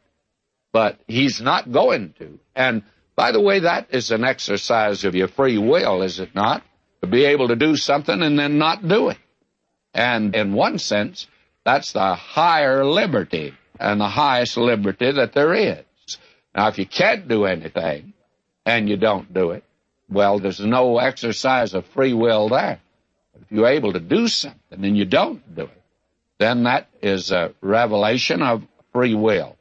but 0.72 0.98
he's 1.08 1.40
not 1.40 1.72
going 1.72 2.14
to. 2.18 2.38
And 2.54 2.82
by 3.16 3.32
the 3.32 3.40
way, 3.40 3.60
that 3.60 3.88
is 3.90 4.10
an 4.10 4.24
exercise 4.24 5.04
of 5.04 5.14
your 5.14 5.28
free 5.28 5.56
will, 5.56 6.02
is 6.02 6.20
it 6.20 6.34
not? 6.34 6.62
To 7.00 7.08
be 7.08 7.24
able 7.24 7.48
to 7.48 7.56
do 7.56 7.76
something 7.76 8.22
and 8.22 8.38
then 8.38 8.58
not 8.58 8.86
do 8.86 9.08
it. 9.08 9.18
And 9.94 10.34
in 10.34 10.52
one 10.52 10.78
sense, 10.78 11.26
that's 11.64 11.92
the 11.92 12.14
higher 12.14 12.84
liberty 12.84 13.54
and 13.80 14.00
the 14.00 14.08
highest 14.08 14.58
liberty 14.58 15.12
that 15.12 15.32
there 15.32 15.54
is. 15.54 15.84
Now, 16.54 16.68
if 16.68 16.78
you 16.78 16.86
can't 16.86 17.26
do 17.26 17.46
anything 17.46 18.12
and 18.66 18.88
you 18.88 18.96
don't 18.96 19.32
do 19.32 19.50
it, 19.50 19.64
well, 20.08 20.38
there's 20.38 20.60
no 20.60 20.98
exercise 20.98 21.74
of 21.74 21.86
free 21.86 22.12
will 22.12 22.50
there. 22.50 22.80
If 23.34 23.50
you're 23.50 23.68
able 23.68 23.94
to 23.94 24.00
do 24.00 24.28
something 24.28 24.84
and 24.84 24.96
you 24.96 25.06
don't 25.06 25.54
do 25.54 25.62
it, 25.62 25.82
then 26.38 26.64
that 26.64 26.88
is 27.02 27.30
a 27.30 27.54
revelation 27.62 28.42
of 28.42 28.62
free 28.92 29.14
will. 29.14 29.56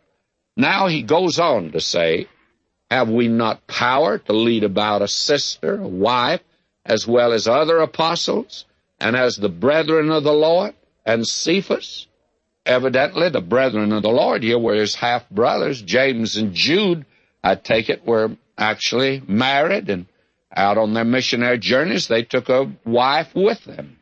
Now 0.57 0.87
he 0.87 1.03
goes 1.03 1.39
on 1.39 1.71
to 1.71 1.79
say, 1.81 2.27
have 2.91 3.09
we 3.09 3.27
not 3.27 3.65
power 3.67 4.17
to 4.17 4.33
lead 4.33 4.63
about 4.63 5.01
a 5.01 5.07
sister, 5.07 5.81
a 5.81 5.87
wife, 5.87 6.41
as 6.85 7.07
well 7.07 7.33
as 7.33 7.47
other 7.47 7.79
apostles, 7.79 8.65
and 8.99 9.15
as 9.15 9.35
the 9.35 9.49
brethren 9.49 10.11
of 10.11 10.23
the 10.23 10.33
Lord, 10.33 10.73
and 11.05 11.27
Cephas? 11.27 12.07
Evidently, 12.65 13.29
the 13.29 13.41
brethren 13.41 13.91
of 13.91 14.01
the 14.01 14.09
Lord 14.09 14.43
here 14.43 14.57
were 14.57 14.75
his 14.75 14.95
half 14.95 15.29
brothers, 15.29 15.81
James 15.81 16.35
and 16.37 16.53
Jude, 16.53 17.05
I 17.43 17.55
take 17.55 17.89
it, 17.89 18.05
were 18.05 18.35
actually 18.57 19.21
married 19.27 19.89
and 19.89 20.07
out 20.55 20.77
on 20.77 20.93
their 20.93 21.05
missionary 21.05 21.59
journeys, 21.59 22.07
they 22.07 22.23
took 22.23 22.49
a 22.49 22.71
wife 22.85 23.35
with 23.35 23.63
them. 23.65 23.97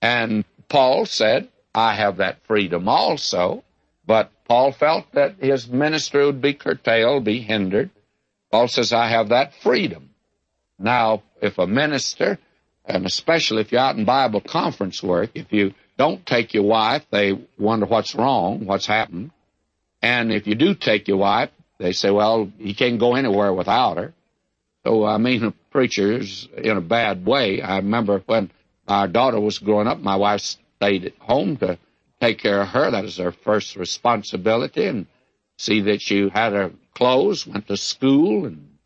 And 0.00 0.44
Paul 0.68 1.06
said, 1.06 1.48
I 1.74 1.94
have 1.94 2.16
that 2.16 2.44
freedom 2.46 2.88
also, 2.88 3.64
but 4.06 4.32
Paul 4.48 4.72
felt 4.72 5.12
that 5.12 5.36
his 5.40 5.68
ministry 5.68 6.24
would 6.24 6.40
be 6.40 6.54
curtailed, 6.54 7.24
be 7.24 7.40
hindered. 7.40 7.90
Paul 8.50 8.66
says, 8.66 8.92
I 8.92 9.08
have 9.08 9.28
that 9.28 9.52
freedom. 9.62 10.08
Now, 10.78 11.22
if 11.42 11.58
a 11.58 11.66
minister, 11.66 12.38
and 12.84 13.04
especially 13.04 13.60
if 13.60 13.72
you're 13.72 13.80
out 13.80 13.96
in 13.96 14.06
Bible 14.06 14.40
conference 14.40 15.02
work, 15.02 15.30
if 15.34 15.52
you 15.52 15.74
don't 15.98 16.24
take 16.24 16.54
your 16.54 16.62
wife, 16.62 17.04
they 17.10 17.38
wonder 17.58 17.84
what's 17.84 18.14
wrong, 18.14 18.64
what's 18.64 18.86
happened. 18.86 19.32
And 20.00 20.32
if 20.32 20.46
you 20.46 20.54
do 20.54 20.74
take 20.74 21.08
your 21.08 21.18
wife, 21.18 21.50
they 21.78 21.92
say, 21.92 22.10
well, 22.10 22.50
he 22.58 22.72
can't 22.72 22.98
go 22.98 23.16
anywhere 23.16 23.52
without 23.52 23.98
her. 23.98 24.14
So, 24.86 25.04
I 25.04 25.18
mean, 25.18 25.44
a 25.44 25.50
preacher's 25.70 26.48
in 26.56 26.76
a 26.76 26.80
bad 26.80 27.26
way. 27.26 27.60
I 27.60 27.76
remember 27.76 28.22
when 28.24 28.50
our 28.86 29.08
daughter 29.08 29.38
was 29.38 29.58
growing 29.58 29.88
up, 29.88 29.98
my 29.98 30.16
wife 30.16 30.40
stayed 30.40 31.04
at 31.04 31.18
home 31.18 31.56
to 31.58 31.78
take 32.20 32.38
care 32.38 32.62
of 32.62 32.68
her. 32.68 32.90
That 32.90 33.04
was 33.04 33.16
her 33.18 33.32
first 33.32 33.76
responsibility 33.76 34.86
and 34.86 35.06
see 35.56 35.82
that 35.82 36.00
she 36.00 36.28
had 36.28 36.52
her 36.52 36.72
clothes, 36.94 37.46
went 37.46 37.66
to 37.68 37.76
school, 37.76 38.46
and 38.46 38.78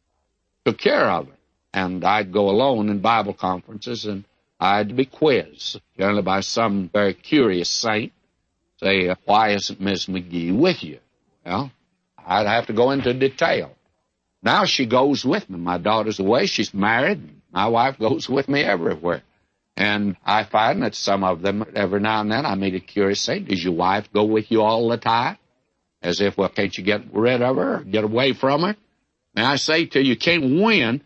took 0.64 0.78
care 0.78 1.10
of 1.10 1.28
her. 1.28 1.36
And 1.74 2.04
I'd 2.04 2.32
go 2.32 2.50
alone 2.50 2.88
in 2.88 3.00
Bible 3.00 3.34
conferences 3.34 4.04
and 4.04 4.24
I'd 4.60 4.94
be 4.94 5.06
quizzed, 5.06 5.80
generally 5.98 6.22
by 6.22 6.40
some 6.40 6.88
very 6.92 7.14
curious 7.14 7.68
saint, 7.68 8.12
say, 8.76 9.08
uh, 9.08 9.16
why 9.24 9.50
isn't 9.50 9.80
Miss 9.80 10.06
McGee 10.06 10.56
with 10.56 10.84
you? 10.84 11.00
Well, 11.44 11.72
I'd 12.24 12.46
have 12.46 12.66
to 12.66 12.72
go 12.72 12.90
into 12.92 13.12
detail. 13.12 13.74
Now 14.42 14.64
she 14.64 14.86
goes 14.86 15.24
with 15.24 15.48
me. 15.50 15.58
My 15.58 15.78
daughter's 15.78 16.20
away. 16.20 16.46
She's 16.46 16.72
married. 16.72 17.28
My 17.50 17.66
wife 17.66 17.98
goes 17.98 18.28
with 18.28 18.48
me 18.48 18.62
everywhere. 18.62 19.22
And 19.82 20.16
I 20.24 20.44
find 20.44 20.80
that 20.84 20.94
some 20.94 21.24
of 21.24 21.42
them, 21.42 21.64
every 21.74 21.98
now 21.98 22.20
and 22.20 22.30
then, 22.30 22.46
I 22.46 22.54
meet 22.54 22.76
a 22.76 22.78
curious 22.78 23.20
saint. 23.20 23.48
Does 23.48 23.64
your 23.64 23.72
wife 23.72 24.12
go 24.12 24.22
with 24.22 24.52
you 24.52 24.62
all 24.62 24.88
the 24.88 24.96
time? 24.96 25.38
As 26.00 26.20
if, 26.20 26.38
well, 26.38 26.50
can't 26.50 26.78
you 26.78 26.84
get 26.84 27.12
rid 27.12 27.42
of 27.42 27.56
her, 27.56 27.82
get 27.82 28.04
away 28.04 28.32
from 28.32 28.62
her? 28.62 28.76
And 29.34 29.44
I 29.44 29.56
say 29.56 29.86
to 29.86 29.98
you, 30.00 30.10
you 30.10 30.16
can't 30.16 30.62
win 30.62 31.02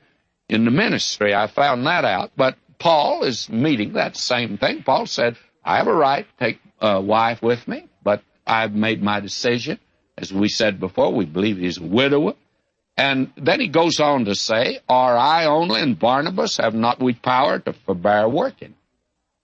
in 0.50 0.66
the 0.66 0.70
ministry. 0.70 1.34
I 1.34 1.46
found 1.46 1.86
that 1.86 2.04
out. 2.04 2.32
But 2.36 2.58
Paul 2.78 3.24
is 3.24 3.48
meeting 3.48 3.94
that 3.94 4.14
same 4.14 4.58
thing. 4.58 4.82
Paul 4.82 5.06
said, 5.06 5.38
I 5.64 5.78
have 5.78 5.86
a 5.86 5.94
right 5.94 6.26
to 6.26 6.44
take 6.44 6.60
a 6.78 7.00
wife 7.00 7.40
with 7.40 7.66
me, 7.66 7.88
but 8.04 8.22
I've 8.46 8.74
made 8.74 9.02
my 9.02 9.20
decision. 9.20 9.78
As 10.18 10.34
we 10.34 10.48
said 10.48 10.80
before, 10.80 11.14
we 11.14 11.24
believe 11.24 11.56
he's 11.56 11.78
a 11.78 11.82
widower. 11.82 12.34
And 12.96 13.30
then 13.36 13.60
he 13.60 13.68
goes 13.68 14.00
on 14.00 14.24
to 14.24 14.34
say, 14.34 14.80
Are 14.88 15.16
I 15.16 15.44
only 15.44 15.80
and 15.80 15.98
Barnabas 15.98 16.56
have 16.56 16.74
not 16.74 17.00
we 17.00 17.12
power 17.12 17.58
to 17.58 17.72
forbear 17.72 18.28
working? 18.28 18.74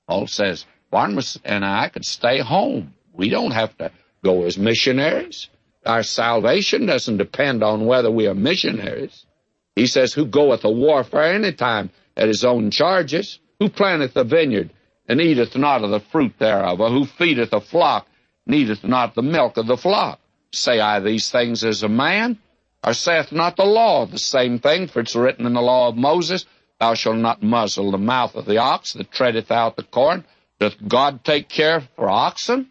Paul 0.08 0.26
says, 0.26 0.64
Barnabas 0.90 1.38
and 1.44 1.64
I 1.64 1.88
could 1.88 2.04
stay 2.04 2.38
home. 2.40 2.94
We 3.12 3.28
don't 3.28 3.50
have 3.52 3.76
to 3.78 3.92
go 4.24 4.44
as 4.44 4.56
missionaries. 4.56 5.48
Our 5.84 6.02
salvation 6.02 6.86
doesn't 6.86 7.16
depend 7.18 7.62
on 7.62 7.86
whether 7.86 8.10
we 8.10 8.26
are 8.26 8.34
missionaries. 8.34 9.26
He 9.76 9.86
says, 9.86 10.12
Who 10.12 10.26
goeth 10.26 10.64
a 10.64 10.70
warfare 10.70 11.34
any 11.34 11.52
time 11.52 11.90
at 12.16 12.28
his 12.28 12.44
own 12.44 12.70
charges? 12.70 13.38
Who 13.58 13.68
planteth 13.68 14.16
a 14.16 14.24
vineyard 14.24 14.70
and 15.08 15.20
eateth 15.20 15.56
not 15.56 15.84
of 15.84 15.90
the 15.90 16.00
fruit 16.00 16.38
thereof? 16.38 16.80
Or 16.80 16.88
who 16.88 17.04
feedeth 17.04 17.52
a 17.52 17.60
flock, 17.60 18.06
needeth 18.46 18.84
not 18.84 19.14
the 19.14 19.22
milk 19.22 19.56
of 19.56 19.66
the 19.66 19.76
flock? 19.76 20.20
Say 20.52 20.80
I 20.80 21.00
these 21.00 21.30
things 21.30 21.64
as 21.64 21.82
a 21.82 21.88
man? 21.88 22.38
Or 22.84 22.94
saith 22.94 23.30
not 23.30 23.56
the 23.56 23.64
law 23.64 24.06
the 24.06 24.18
same 24.18 24.58
thing? 24.58 24.88
For 24.88 25.00
it's 25.00 25.14
written 25.14 25.46
in 25.46 25.54
the 25.54 25.62
law 25.62 25.88
of 25.88 25.96
Moses, 25.96 26.44
Thou 26.80 26.94
shalt 26.94 27.18
not 27.18 27.44
muzzle 27.44 27.92
the 27.92 27.98
mouth 27.98 28.34
of 28.34 28.44
the 28.44 28.58
ox 28.58 28.94
that 28.94 29.12
treadeth 29.12 29.52
out 29.52 29.76
the 29.76 29.84
corn. 29.84 30.24
Doth 30.58 30.74
God 30.88 31.24
take 31.24 31.48
care 31.48 31.82
for 31.94 32.10
oxen? 32.10 32.70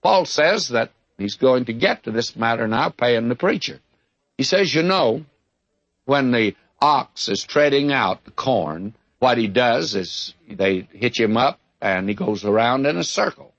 Paul 0.00 0.26
says 0.26 0.68
that 0.68 0.92
he's 1.16 1.34
going 1.34 1.64
to 1.64 1.72
get 1.72 2.04
to 2.04 2.12
this 2.12 2.36
matter 2.36 2.68
now, 2.68 2.90
paying 2.90 3.28
the 3.28 3.34
preacher. 3.34 3.80
He 4.36 4.44
says, 4.44 4.72
you 4.72 4.84
know, 4.84 5.24
when 6.04 6.30
the 6.30 6.54
ox 6.80 7.28
is 7.28 7.42
treading 7.42 7.92
out 7.92 8.24
the 8.24 8.30
corn, 8.30 8.94
what 9.18 9.38
he 9.38 9.48
does 9.48 9.96
is 9.96 10.34
they 10.48 10.86
hitch 10.92 11.18
him 11.18 11.36
up 11.36 11.58
and 11.80 12.08
he 12.08 12.14
goes 12.14 12.44
around 12.44 12.86
in 12.86 12.96
a 12.96 13.02
circle, 13.02 13.52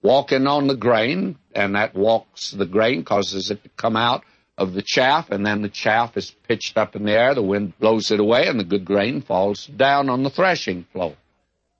walking 0.00 0.46
on 0.46 0.68
the 0.68 0.76
grain, 0.76 1.36
and 1.56 1.74
that 1.74 1.96
walks 1.96 2.52
the 2.52 2.66
grain, 2.66 3.02
causes 3.02 3.50
it 3.50 3.64
to 3.64 3.68
come 3.70 3.96
out 3.96 4.22
of 4.60 4.74
the 4.74 4.82
chaff, 4.82 5.30
and 5.30 5.44
then 5.44 5.62
the 5.62 5.68
chaff 5.70 6.16
is 6.18 6.30
pitched 6.46 6.76
up 6.76 6.94
in 6.94 7.04
the 7.04 7.12
air, 7.12 7.34
the 7.34 7.42
wind 7.42 7.72
blows 7.80 8.10
it 8.10 8.20
away, 8.20 8.46
and 8.46 8.60
the 8.60 8.64
good 8.64 8.84
grain 8.84 9.22
falls 9.22 9.66
down 9.66 10.10
on 10.10 10.22
the 10.22 10.30
threshing 10.30 10.84
floor. 10.92 11.14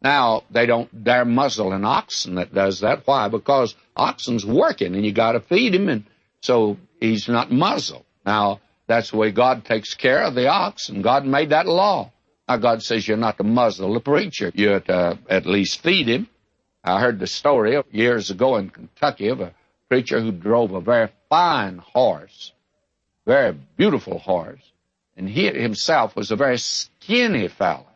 Now, 0.02 0.44
they 0.50 0.64
don't 0.64 1.04
dare 1.04 1.26
muzzle 1.26 1.75
an 1.75 1.84
oxen 1.84 2.37
that 2.37 2.54
does 2.54 2.80
that. 2.80 3.06
Why? 3.06 3.28
Because 3.28 3.76
oxen's 3.94 4.46
working, 4.46 4.94
and 4.94 5.04
you 5.04 5.12
gotta 5.12 5.40
feed 5.40 5.75
him, 5.75 5.90
and 5.90 6.04
so 6.40 6.78
he's 6.99 7.28
not 7.28 7.52
muzzled. 7.52 8.06
Now, 8.25 8.60
that's 8.87 9.10
the 9.10 9.18
way 9.18 9.30
God 9.30 9.66
takes 9.66 9.92
care 9.94 10.22
of 10.22 10.34
the 10.34 10.49
ox, 10.49 10.88
and 10.88 11.04
God 11.04 11.26
made 11.26 11.50
that 11.50 11.66
law. 11.66 12.10
Now, 12.49 12.56
God 12.56 12.82
says 12.82 13.06
you're 13.06 13.18
not 13.18 13.37
to 13.37 13.44
muzzle 13.44 13.92
the 13.92 14.00
preacher. 14.00 14.50
You're 14.54 14.80
to 14.80 15.18
at 15.28 15.44
least 15.44 15.82
feed 15.82 16.08
him. 16.08 16.28
I 16.82 16.99
heard 16.99 17.18
the 17.18 17.26
story 17.26 17.78
years 17.92 18.30
ago 18.30 18.56
in 18.56 18.70
Kentucky 18.70 19.28
of 19.28 19.40
a 19.40 19.52
preacher 19.90 20.18
who 20.18 20.32
drove 20.32 20.72
a 20.72 20.80
very 20.80 21.10
fine 21.28 21.78
horse, 21.78 22.52
very 23.26 23.56
beautiful 23.76 24.18
horse, 24.18 24.72
and 25.16 25.28
he 25.28 25.46
himself 25.46 26.16
was 26.16 26.30
a 26.30 26.36
very 26.36 26.58
skinny 26.58 27.48
fellow. 27.48 27.86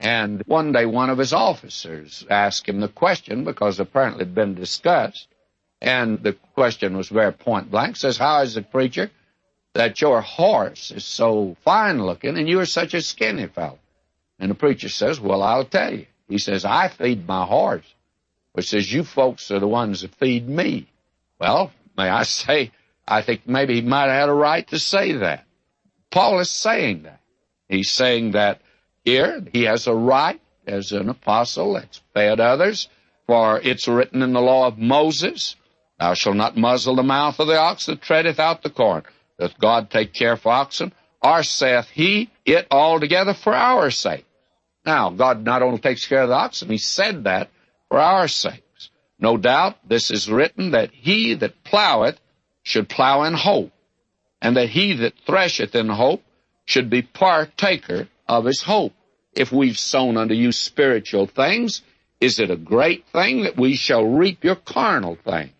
And 0.00 0.42
one 0.46 0.72
day 0.72 0.86
one 0.86 1.10
of 1.10 1.18
his 1.18 1.32
officers 1.32 2.26
asked 2.28 2.68
him 2.68 2.80
the 2.80 2.88
question 2.88 3.44
because 3.44 3.80
apparently 3.80 4.22
it 4.22 4.28
had 4.28 4.34
been 4.34 4.54
discussed. 4.54 5.28
And 5.80 6.22
the 6.22 6.32
question 6.54 6.96
was 6.96 7.08
very 7.08 7.32
point 7.32 7.70
blank. 7.70 7.96
Says, 7.96 8.16
how 8.16 8.40
is 8.40 8.56
it, 8.56 8.70
preacher, 8.70 9.10
that 9.74 10.00
your 10.00 10.20
horse 10.20 10.90
is 10.90 11.04
so 11.04 11.56
fine 11.64 12.04
looking 12.04 12.36
and 12.36 12.48
you 12.48 12.60
are 12.60 12.66
such 12.66 12.94
a 12.94 13.02
skinny 13.02 13.46
fellow? 13.46 13.78
And 14.38 14.50
the 14.50 14.54
preacher 14.54 14.88
says, 14.88 15.20
well, 15.20 15.42
I'll 15.42 15.64
tell 15.64 15.94
you. 15.94 16.06
He 16.28 16.38
says, 16.38 16.64
I 16.64 16.88
feed 16.88 17.26
my 17.26 17.44
horse. 17.44 17.94
But 18.54 18.64
says, 18.64 18.92
you 18.92 19.04
folks 19.04 19.50
are 19.50 19.60
the 19.60 19.68
ones 19.68 20.02
that 20.02 20.14
feed 20.14 20.48
me. 20.48 20.88
Well, 21.38 21.72
may 21.96 22.08
I 22.08 22.22
say, 22.24 22.72
I 23.06 23.22
think 23.22 23.46
maybe 23.46 23.74
he 23.74 23.82
might 23.82 24.08
have 24.08 24.20
had 24.20 24.28
a 24.28 24.34
right 24.34 24.66
to 24.68 24.78
say 24.78 25.12
that. 25.12 25.44
Paul 26.10 26.40
is 26.40 26.50
saying 26.50 27.02
that. 27.02 27.20
He's 27.68 27.90
saying 27.90 28.32
that 28.32 28.60
here 29.04 29.44
he 29.52 29.64
has 29.64 29.86
a 29.86 29.94
right 29.94 30.40
as 30.66 30.92
an 30.92 31.08
apostle 31.08 31.80
fed 32.14 32.40
others, 32.40 32.88
for 33.26 33.60
it's 33.60 33.88
written 33.88 34.22
in 34.22 34.32
the 34.32 34.40
law 34.40 34.66
of 34.66 34.78
Moses, 34.78 35.56
Thou 35.98 36.14
shalt 36.14 36.36
not 36.36 36.56
muzzle 36.56 36.96
the 36.96 37.02
mouth 37.02 37.38
of 37.38 37.46
the 37.46 37.58
ox 37.58 37.86
that 37.86 38.02
treadeth 38.02 38.40
out 38.40 38.62
the 38.62 38.70
corn. 38.70 39.04
Doth 39.38 39.58
God 39.58 39.90
take 39.90 40.12
care 40.12 40.36
for 40.36 40.52
oxen? 40.52 40.92
Or 41.22 41.42
saith 41.42 41.88
he 41.88 42.30
it 42.44 42.66
altogether 42.70 43.32
for 43.34 43.54
our 43.54 43.90
sake? 43.90 44.26
Now, 44.84 45.10
God 45.10 45.44
not 45.44 45.62
only 45.62 45.78
takes 45.78 46.06
care 46.06 46.22
of 46.22 46.28
the 46.28 46.34
oxen, 46.34 46.68
he 46.68 46.78
said 46.78 47.24
that 47.24 47.50
for 47.88 47.98
our 47.98 48.28
sakes. 48.28 48.90
No 49.18 49.36
doubt 49.36 49.76
this 49.88 50.10
is 50.10 50.30
written 50.30 50.72
that 50.72 50.90
he 50.92 51.34
that 51.34 51.64
ploweth 51.64 52.18
should 52.64 52.88
plow 52.88 53.22
in 53.22 53.34
hope, 53.34 53.70
and 54.42 54.56
that 54.56 54.70
he 54.70 54.94
that 54.94 55.14
thresheth 55.26 55.76
in 55.76 55.88
hope 55.88 56.22
should 56.64 56.90
be 56.90 57.02
partaker 57.02 58.08
of 58.26 58.46
his 58.46 58.62
hope. 58.62 58.92
If 59.34 59.52
we've 59.52 59.78
sown 59.78 60.16
unto 60.16 60.34
you 60.34 60.50
spiritual 60.50 61.26
things, 61.26 61.82
is 62.20 62.40
it 62.40 62.50
a 62.50 62.56
great 62.56 63.06
thing 63.12 63.42
that 63.42 63.56
we 63.56 63.74
shall 63.74 64.04
reap 64.04 64.42
your 64.42 64.56
carnal 64.56 65.16
things? 65.24 65.52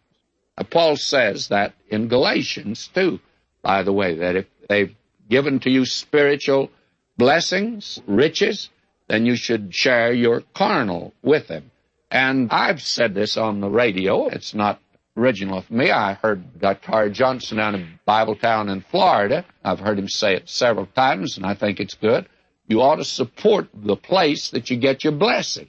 Now, 0.57 0.65
Paul 0.65 0.97
says 0.97 1.49
that 1.49 1.75
in 1.89 2.09
Galatians 2.09 2.89
too, 2.89 3.21
by 3.63 3.83
the 3.83 3.93
way, 3.93 4.17
that 4.17 4.37
if 4.37 4.47
they've 4.69 4.95
given 5.29 5.61
to 5.61 5.71
you 5.71 5.85
spiritual 5.85 6.71
blessings, 7.17 8.01
riches, 8.07 8.71
then 9.09 9.27
you 9.27 9.37
should 9.37 9.75
share 9.75 10.13
your 10.13 10.43
carnal 10.55 11.13
with 11.23 11.49
them. 11.49 11.71
And 12.11 12.51
I've 12.51 12.81
said 12.81 13.15
this 13.15 13.37
on 13.37 13.61
the 13.61 13.69
radio. 13.69 14.29
It's 14.29 14.55
not 14.55 14.81
original 15.17 15.63
for 15.63 15.75
me. 15.75 15.91
I 15.91 16.15
heard 16.15 16.59
Dr. 16.61 17.11
Johnson 17.11 17.59
down 17.59 17.75
in 17.75 17.99
Bibletown 18.07 18.71
in 18.71 18.81
Florida. 18.81 19.45
I've 19.65 19.81
heard 19.81 19.99
him 19.99 20.09
say 20.09 20.35
it 20.35 20.49
several 20.49 20.87
times, 20.87 21.37
and 21.37 21.47
I 21.47 21.55
think 21.55 21.81
it's 21.81 21.95
good. 21.95 22.27
You 22.67 22.81
ought 22.81 22.97
to 22.97 23.05
support 23.05 23.69
the 23.75 23.97
place 23.97 24.51
that 24.51 24.71
you 24.71 24.77
get 24.77 25.05
your 25.05 25.13
blessing. 25.13 25.69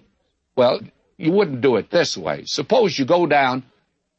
Well, 0.55 0.79
you 1.17 1.31
wouldn't 1.31 1.61
do 1.61 1.75
it 1.75 1.89
this 1.89 2.17
way. 2.17 2.43
Suppose 2.45 2.97
you 2.97 3.05
go 3.05 3.25
down 3.25 3.63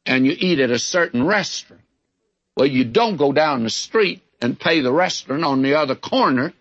and 0.04 0.26
you 0.26 0.35
eat 0.38 0.61
at 0.61 0.71
a 0.71 0.78
certain 0.78 1.26
restaurant. 1.26 1.83
Well, 2.56 2.66
you 2.66 2.85
don't 2.85 3.16
go 3.16 3.33
down 3.33 3.64
the 3.64 3.71
street 3.71 4.23
and 4.40 4.59
pay 4.59 4.80
the 4.80 4.92
restaurant 4.92 5.45
on 5.45 5.62
the 5.62 5.75
other 5.75 5.95
corner 5.95 6.52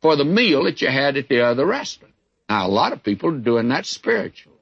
for 0.00 0.16
the 0.16 0.24
meal 0.24 0.64
that 0.64 0.80
you 0.82 0.88
had 0.88 1.16
at 1.16 1.28
the 1.28 1.40
other 1.44 1.66
restaurant. 1.66 2.14
Now, 2.48 2.66
a 2.66 2.68
lot 2.68 2.92
of 2.92 3.02
people 3.02 3.30
are 3.30 3.38
doing 3.38 3.68
that 3.68 3.86
spiritually. 3.86 4.58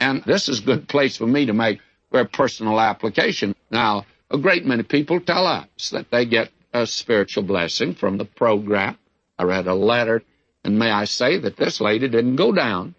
And 0.00 0.22
this 0.24 0.48
is 0.48 0.58
a 0.58 0.64
good 0.64 0.88
place 0.88 1.16
for 1.16 1.26
me 1.26 1.46
to 1.46 1.52
make 1.52 1.80
very 2.12 2.28
personal 2.28 2.78
application. 2.78 3.54
Now, 3.70 4.06
a 4.30 4.38
great 4.38 4.64
many 4.64 4.82
people 4.82 5.20
tell 5.20 5.46
us 5.46 5.90
that 5.90 6.10
they 6.10 6.26
get 6.26 6.50
a 6.72 6.86
spiritual 6.86 7.42
blessing 7.42 7.94
from 7.94 8.18
the 8.18 8.24
program. 8.24 8.98
I 9.38 9.44
read 9.44 9.66
a 9.66 9.74
letter, 9.74 10.22
and 10.64 10.78
may 10.78 10.90
I 10.90 11.04
say 11.04 11.38
that 11.38 11.56
this 11.56 11.80
lady 11.80 12.08
didn't 12.08 12.36
go 12.36 12.52
down 12.52 12.94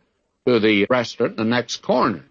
to 0.45 0.59
the 0.59 0.85
restaurant 0.89 1.33
in 1.33 1.37
the 1.37 1.55
next 1.55 1.77
corner 1.77 2.25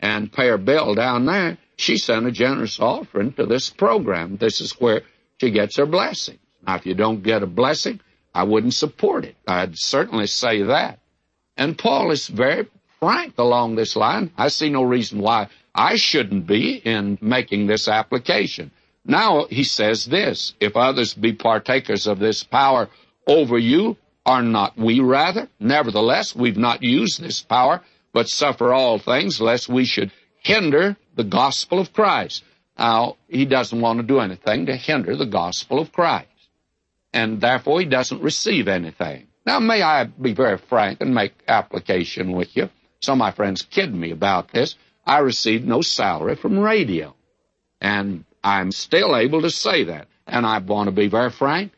and 0.00 0.32
pay 0.32 0.48
her 0.48 0.58
bill 0.58 0.94
down 0.94 1.26
there. 1.26 1.58
She 1.76 1.98
sent 1.98 2.26
a 2.26 2.32
generous 2.32 2.80
offering 2.80 3.32
to 3.34 3.46
this 3.46 3.70
program. 3.70 4.36
This 4.36 4.60
is 4.60 4.72
where 4.80 5.02
she 5.40 5.50
gets 5.50 5.76
her 5.76 5.86
blessing. 5.86 6.38
Now, 6.66 6.76
if 6.76 6.86
you 6.86 6.94
don't 6.94 7.22
get 7.22 7.42
a 7.42 7.46
blessing, 7.46 8.00
I 8.34 8.44
wouldn't 8.44 8.74
support 8.74 9.24
it. 9.24 9.36
I'd 9.46 9.78
certainly 9.78 10.26
say 10.26 10.62
that. 10.62 10.98
And 11.56 11.78
Paul 11.78 12.10
is 12.10 12.26
very 12.26 12.68
frank 13.00 13.34
along 13.38 13.76
this 13.76 13.96
line. 13.96 14.32
I 14.36 14.48
see 14.48 14.70
no 14.70 14.82
reason 14.82 15.20
why 15.20 15.48
I 15.78 15.94
shouldn't 15.94 16.48
be 16.48 16.74
in 16.74 17.18
making 17.20 17.68
this 17.68 17.86
application. 17.86 18.72
Now 19.04 19.46
he 19.48 19.62
says 19.62 20.06
this, 20.06 20.54
if 20.58 20.76
others 20.76 21.14
be 21.14 21.32
partakers 21.32 22.08
of 22.08 22.18
this 22.18 22.42
power 22.42 22.88
over 23.28 23.56
you, 23.56 23.96
are 24.26 24.42
not 24.42 24.76
we 24.76 24.98
rather? 24.98 25.48
Nevertheless, 25.60 26.34
we've 26.34 26.56
not 26.56 26.82
used 26.82 27.22
this 27.22 27.40
power, 27.40 27.80
but 28.12 28.28
suffer 28.28 28.74
all 28.74 28.98
things 28.98 29.40
lest 29.40 29.68
we 29.68 29.84
should 29.84 30.10
hinder 30.42 30.96
the 31.14 31.22
gospel 31.22 31.78
of 31.78 31.92
Christ. 31.92 32.42
Now, 32.76 33.16
he 33.28 33.44
doesn't 33.44 33.80
want 33.80 34.00
to 34.00 34.06
do 34.06 34.18
anything 34.18 34.66
to 34.66 34.74
hinder 34.74 35.14
the 35.14 35.26
gospel 35.26 35.78
of 35.78 35.92
Christ. 35.92 36.26
And 37.12 37.40
therefore, 37.40 37.78
he 37.78 37.86
doesn't 37.86 38.20
receive 38.20 38.66
anything. 38.66 39.28
Now, 39.46 39.60
may 39.60 39.80
I 39.82 40.04
be 40.04 40.34
very 40.34 40.58
frank 40.58 41.00
and 41.00 41.14
make 41.14 41.34
application 41.46 42.32
with 42.32 42.56
you? 42.56 42.68
Some 43.00 43.14
of 43.14 43.18
my 43.18 43.30
friends 43.30 43.62
kid 43.62 43.94
me 43.94 44.10
about 44.10 44.52
this. 44.52 44.74
I 45.08 45.20
received 45.20 45.66
no 45.66 45.80
salary 45.80 46.36
from 46.36 46.58
radio. 46.58 47.14
And 47.80 48.26
I'm 48.44 48.70
still 48.72 49.16
able 49.16 49.40
to 49.42 49.50
say 49.50 49.84
that. 49.84 50.06
And 50.26 50.44
I 50.44 50.58
want 50.58 50.88
to 50.88 50.92
be 50.92 51.08
very 51.08 51.30
frank. 51.30 51.72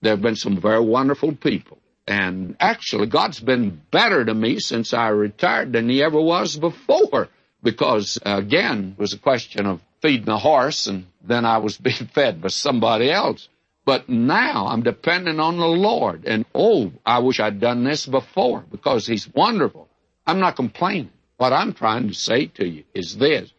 There 0.00 0.12
have 0.12 0.22
been 0.22 0.36
some 0.36 0.58
very 0.58 0.80
wonderful 0.80 1.34
people. 1.34 1.76
And 2.06 2.56
actually, 2.58 3.06
God's 3.06 3.38
been 3.38 3.82
better 3.90 4.24
to 4.24 4.32
me 4.32 4.60
since 4.60 4.94
I 4.94 5.08
retired 5.08 5.74
than 5.74 5.90
He 5.90 6.02
ever 6.02 6.20
was 6.20 6.56
before. 6.56 7.28
Because, 7.62 8.18
again, 8.22 8.96
it 8.96 9.00
was 9.00 9.12
a 9.12 9.18
question 9.18 9.66
of 9.66 9.82
feeding 10.00 10.30
a 10.30 10.38
horse, 10.38 10.86
and 10.86 11.04
then 11.22 11.44
I 11.44 11.58
was 11.58 11.76
being 11.86 12.08
fed 12.14 12.40
by 12.40 12.48
somebody 12.48 13.10
else. 13.10 13.48
But 13.84 14.08
now 14.08 14.68
I'm 14.68 14.82
dependent 14.82 15.38
on 15.38 15.58
the 15.58 15.66
Lord. 15.66 16.24
And 16.24 16.46
oh, 16.54 16.92
I 17.04 17.18
wish 17.18 17.40
I'd 17.40 17.60
done 17.60 17.84
this 17.84 18.06
before 18.06 18.64
because 18.70 19.06
He's 19.06 19.28
wonderful. 19.28 19.86
I'm 20.26 20.40
not 20.40 20.56
complaining. 20.56 21.10
What 21.40 21.54
I'm 21.54 21.72
trying 21.72 22.08
to 22.08 22.12
say 22.12 22.48
to 22.56 22.68
you 22.68 22.84
is 22.92 23.16
this 23.16 23.50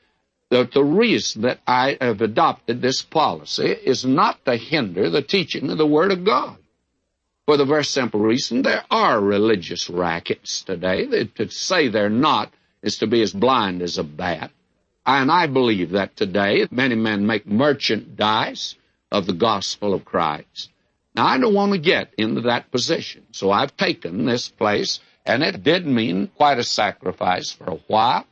that 0.52 0.72
the 0.72 0.84
reason 0.84 1.42
that 1.42 1.62
I 1.66 1.98
have 2.00 2.22
adopted 2.22 2.80
this 2.80 3.02
policy 3.02 3.72
is 3.72 4.06
not 4.06 4.46
to 4.46 4.56
hinder 4.56 5.10
the 5.10 5.24
teaching 5.24 5.68
of 5.72 5.80
the 5.80 5.88
Word 5.88 6.12
of 6.12 6.24
God. 6.24 6.58
For 7.48 7.58
the 7.58 7.66
very 7.66 7.84
simple 7.84 8.20
reason 8.20 8.62
there 8.62 8.84
are 8.92 9.20
religious 9.20 9.90
rackets 9.90 10.62
today. 10.62 11.08
That 11.08 11.34
to 11.38 11.50
say 11.50 11.88
they're 11.88 12.08
not 12.08 12.54
is 12.84 13.00
to 13.00 13.08
be 13.08 13.24
as 13.24 13.34
blind 13.34 13.82
as 13.82 13.98
a 13.98 14.04
bat. 14.04 14.52
And 15.04 15.32
I 15.32 15.48
believe 15.48 15.90
that 15.90 16.16
today 16.16 16.68
many 16.70 16.94
men 16.94 17.26
make 17.26 17.48
merchandise 17.48 18.76
of 19.12 19.26
the 19.26 19.34
gospel 19.34 19.96
of 19.96 20.06
Christ. 20.06 20.70
Now 21.16 21.26
I 21.26 21.40
don't 21.40 21.56
want 21.56 21.72
to 21.72 21.80
get 21.80 22.14
into 22.16 22.42
that 22.42 22.70
position, 22.70 23.24
so 23.32 23.50
I've 23.50 23.76
taken 23.76 24.28
this 24.28 24.50
place 24.50 25.00
and 25.26 25.44
it 25.44 25.64
did 25.64 25.86
mean 25.86 26.28
quite 26.36 26.58
a 26.58 26.64
sacrifice 26.64 27.52
for 27.52 27.66
a 27.66 27.80
while. 27.88 28.26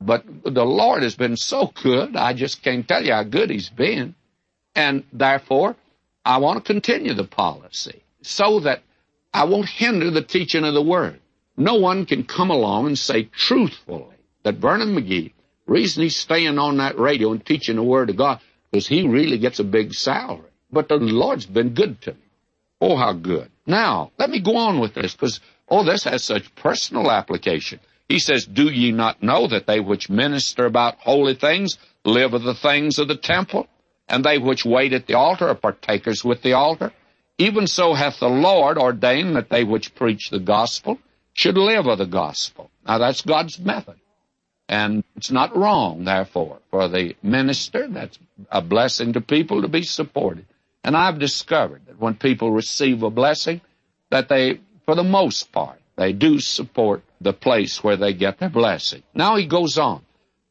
But 0.00 0.24
the 0.44 0.64
Lord 0.64 1.02
has 1.02 1.16
been 1.16 1.36
so 1.36 1.72
good, 1.82 2.14
I 2.14 2.32
just 2.32 2.62
can't 2.62 2.86
tell 2.86 3.04
you 3.04 3.12
how 3.12 3.24
good 3.24 3.50
He's 3.50 3.68
been. 3.68 4.14
And 4.74 5.02
therefore, 5.12 5.74
I 6.24 6.38
want 6.38 6.64
to 6.64 6.72
continue 6.72 7.14
the 7.14 7.24
policy 7.24 8.02
so 8.22 8.60
that 8.60 8.82
I 9.34 9.44
won't 9.44 9.68
hinder 9.68 10.10
the 10.10 10.22
teaching 10.22 10.64
of 10.64 10.74
the 10.74 10.82
Word. 10.82 11.20
No 11.56 11.74
one 11.74 12.06
can 12.06 12.22
come 12.22 12.50
along 12.50 12.86
and 12.86 12.98
say 12.98 13.24
truthfully 13.24 14.14
that 14.44 14.56
Vernon 14.56 14.94
McGee, 14.94 15.32
reason 15.66 16.04
he's 16.04 16.16
staying 16.16 16.58
on 16.58 16.76
that 16.76 16.98
radio 16.98 17.32
and 17.32 17.44
teaching 17.44 17.76
the 17.76 17.82
Word 17.82 18.10
of 18.10 18.16
God, 18.16 18.40
because 18.70 18.86
he 18.86 19.08
really 19.08 19.38
gets 19.38 19.58
a 19.58 19.64
big 19.64 19.94
salary. 19.94 20.42
But 20.70 20.88
the 20.88 20.96
Lord's 20.96 21.46
been 21.46 21.70
good 21.74 22.00
to 22.02 22.12
me. 22.12 22.18
Oh, 22.80 22.96
how 22.96 23.12
good. 23.12 23.50
Now, 23.66 24.12
let 24.18 24.30
me 24.30 24.40
go 24.40 24.56
on 24.56 24.78
with 24.78 24.94
this, 24.94 25.14
because 25.14 25.40
Oh, 25.70 25.84
this 25.84 26.04
has 26.04 26.24
such 26.24 26.54
personal 26.54 27.10
application. 27.10 27.80
He 28.08 28.18
says, 28.18 28.46
Do 28.46 28.64
ye 28.64 28.90
not 28.90 29.22
know 29.22 29.46
that 29.48 29.66
they 29.66 29.80
which 29.80 30.08
minister 30.08 30.64
about 30.64 30.98
holy 30.98 31.34
things 31.34 31.78
live 32.04 32.32
of 32.32 32.42
the 32.42 32.54
things 32.54 32.98
of 32.98 33.08
the 33.08 33.16
temple? 33.16 33.68
And 34.08 34.24
they 34.24 34.38
which 34.38 34.64
wait 34.64 34.94
at 34.94 35.06
the 35.06 35.14
altar 35.14 35.48
are 35.48 35.54
partakers 35.54 36.24
with 36.24 36.42
the 36.42 36.54
altar? 36.54 36.92
Even 37.36 37.66
so 37.66 37.92
hath 37.92 38.18
the 38.18 38.28
Lord 38.28 38.78
ordained 38.78 39.36
that 39.36 39.50
they 39.50 39.62
which 39.62 39.94
preach 39.94 40.30
the 40.30 40.40
gospel 40.40 40.98
should 41.34 41.58
live 41.58 41.86
of 41.86 41.98
the 41.98 42.06
gospel. 42.06 42.70
Now 42.86 42.98
that's 42.98 43.20
God's 43.20 43.58
method. 43.58 43.96
And 44.68 45.04
it's 45.16 45.30
not 45.30 45.56
wrong, 45.56 46.04
therefore, 46.04 46.58
for 46.70 46.88
the 46.88 47.14
minister, 47.22 47.86
that's 47.88 48.18
a 48.50 48.60
blessing 48.60 49.14
to 49.14 49.20
people 49.20 49.62
to 49.62 49.68
be 49.68 49.82
supported. 49.82 50.46
And 50.84 50.96
I've 50.96 51.18
discovered 51.18 51.82
that 51.86 52.00
when 52.00 52.14
people 52.14 52.50
receive 52.50 53.02
a 53.02 53.10
blessing, 53.10 53.60
that 54.10 54.28
they 54.28 54.60
for 54.88 54.94
the 54.94 55.04
most 55.04 55.52
part, 55.52 55.78
they 55.96 56.14
do 56.14 56.40
support 56.40 57.02
the 57.20 57.34
place 57.34 57.84
where 57.84 57.98
they 57.98 58.14
get 58.14 58.38
their 58.38 58.48
blessing. 58.48 59.02
Now 59.12 59.36
he 59.36 59.44
goes 59.44 59.76
on. 59.76 60.00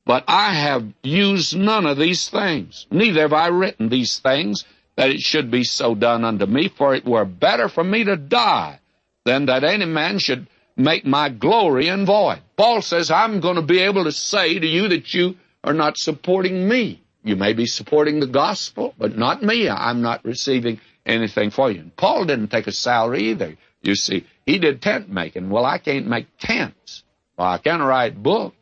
But 0.05 0.25
I 0.27 0.53
have 0.53 0.85
used 1.01 1.57
none 1.57 1.87
of 1.87 1.97
these 1.97 2.29
things, 2.29 2.85
neither 2.91 3.21
have 3.21 3.33
I 3.33 3.47
written 3.47 3.89
these 3.89 4.19
things 4.19 4.63
that 4.95 5.09
it 5.09 5.21
should 5.21 5.49
be 5.49 5.63
so 5.63 5.95
done 5.95 6.23
unto 6.23 6.45
me, 6.45 6.67
for 6.67 6.93
it 6.93 7.03
were 7.03 7.25
better 7.25 7.67
for 7.67 7.83
me 7.83 8.03
to 8.03 8.15
die 8.15 8.79
than 9.25 9.47
that 9.47 9.63
any 9.63 9.85
man 9.85 10.19
should 10.19 10.45
make 10.75 11.03
my 11.03 11.29
glory 11.29 11.87
in 11.87 12.05
void. 12.05 12.41
Paul 12.57 12.83
says, 12.83 13.09
I'm 13.09 13.39
going 13.39 13.55
to 13.55 13.63
be 13.63 13.79
able 13.79 14.03
to 14.03 14.11
say 14.11 14.59
to 14.59 14.67
you 14.67 14.87
that 14.89 15.15
you 15.15 15.35
are 15.63 15.73
not 15.73 15.97
supporting 15.97 16.69
me. 16.69 17.01
You 17.23 17.37
may 17.37 17.53
be 17.53 17.65
supporting 17.65 18.19
the 18.19 18.27
gospel, 18.27 18.93
but 18.99 19.17
not 19.17 19.41
me. 19.41 19.67
I'm 19.67 20.03
not 20.03 20.23
receiving 20.23 20.79
anything 21.07 21.49
for 21.49 21.71
you. 21.71 21.79
And 21.79 21.95
Paul 21.95 22.25
didn't 22.25 22.49
take 22.49 22.67
a 22.67 22.71
salary 22.71 23.31
either. 23.31 23.57
You 23.81 23.95
see, 23.95 24.25
he 24.45 24.59
did 24.59 24.81
tent 24.81 25.09
making. 25.09 25.49
Well, 25.49 25.65
I 25.65 25.77
can't 25.77 26.07
make 26.07 26.27
tents. 26.39 27.03
Well, 27.37 27.47
I 27.47 27.57
can 27.57 27.81
write 27.81 28.21
books, 28.21 28.55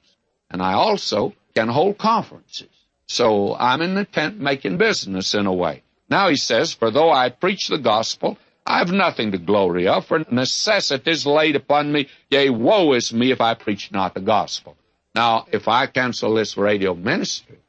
and 0.49 0.61
I 0.61 0.73
also 0.73 1.33
can 1.55 1.69
hold 1.69 1.97
conferences. 1.97 2.69
So 3.07 3.55
I'm 3.55 3.81
in 3.81 3.95
the 3.95 4.05
tent 4.05 4.39
making 4.39 4.77
business 4.77 5.33
in 5.33 5.45
a 5.45 5.53
way. 5.53 5.83
Now 6.09 6.29
he 6.29 6.35
says, 6.35 6.73
For 6.73 6.91
though 6.91 7.11
I 7.11 7.29
preach 7.29 7.67
the 7.67 7.77
gospel, 7.77 8.37
I 8.65 8.79
have 8.79 8.91
nothing 8.91 9.31
to 9.31 9.37
glory 9.37 9.87
of, 9.87 10.05
for 10.05 10.25
necessity 10.31 11.11
is 11.11 11.25
laid 11.25 11.55
upon 11.55 11.91
me. 11.91 12.09
Yea, 12.29 12.49
woe 12.49 12.93
is 12.93 13.13
me 13.13 13.31
if 13.31 13.39
I 13.39 13.53
preach 13.53 13.91
not 13.91 14.15
the 14.15 14.21
gospel. 14.21 14.75
Now, 15.13 15.45
if 15.51 15.67
I 15.67 15.85
cancel 15.85 16.33
this 16.33 16.57
radio 16.57 16.93
ministry, 16.95 17.59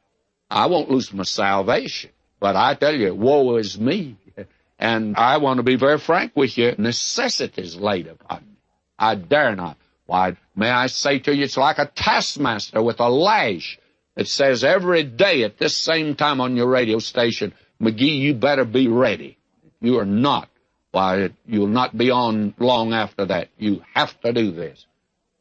I 0.49 0.65
won't 0.65 0.89
lose 0.89 1.13
my 1.13 1.23
salvation. 1.23 2.09
But 2.39 2.55
I 2.55 2.73
tell 2.75 2.95
you, 2.95 3.13
woe 3.13 3.55
is 3.57 3.79
me. 3.79 4.17
And 4.79 5.17
I 5.17 5.37
want 5.37 5.57
to 5.57 5.63
be 5.63 5.75
very 5.75 5.97
frank 5.97 6.33
with 6.35 6.57
you. 6.57 6.75
Necessity 6.77 7.61
is 7.61 7.75
laid 7.75 8.07
upon 8.07 8.41
me. 8.41 8.57
I 8.99 9.15
dare 9.15 9.55
not. 9.55 9.77
Why, 10.05 10.37
may 10.55 10.69
I 10.69 10.87
say 10.87 11.19
to 11.19 11.35
you, 11.35 11.43
it's 11.43 11.57
like 11.57 11.79
a 11.79 11.85
taskmaster 11.85 12.81
with 12.81 12.99
a 12.99 13.09
lash 13.09 13.79
that 14.15 14.27
says 14.27 14.63
every 14.63 15.03
day 15.03 15.43
at 15.43 15.57
this 15.57 15.75
same 15.75 16.15
time 16.15 16.39
on 16.41 16.55
your 16.55 16.67
radio 16.67 16.99
station, 16.99 17.53
McGee, 17.81 18.19
you 18.19 18.33
better 18.33 18.65
be 18.65 18.87
ready. 18.87 19.37
You 19.81 19.99
are 19.99 20.05
not. 20.05 20.49
Why, 20.91 21.29
you'll 21.45 21.67
not 21.67 21.95
be 21.95 22.09
on 22.09 22.55
long 22.57 22.93
after 22.93 23.25
that. 23.25 23.49
You 23.57 23.83
have 23.93 24.19
to 24.21 24.31
do 24.31 24.51
this. 24.51 24.85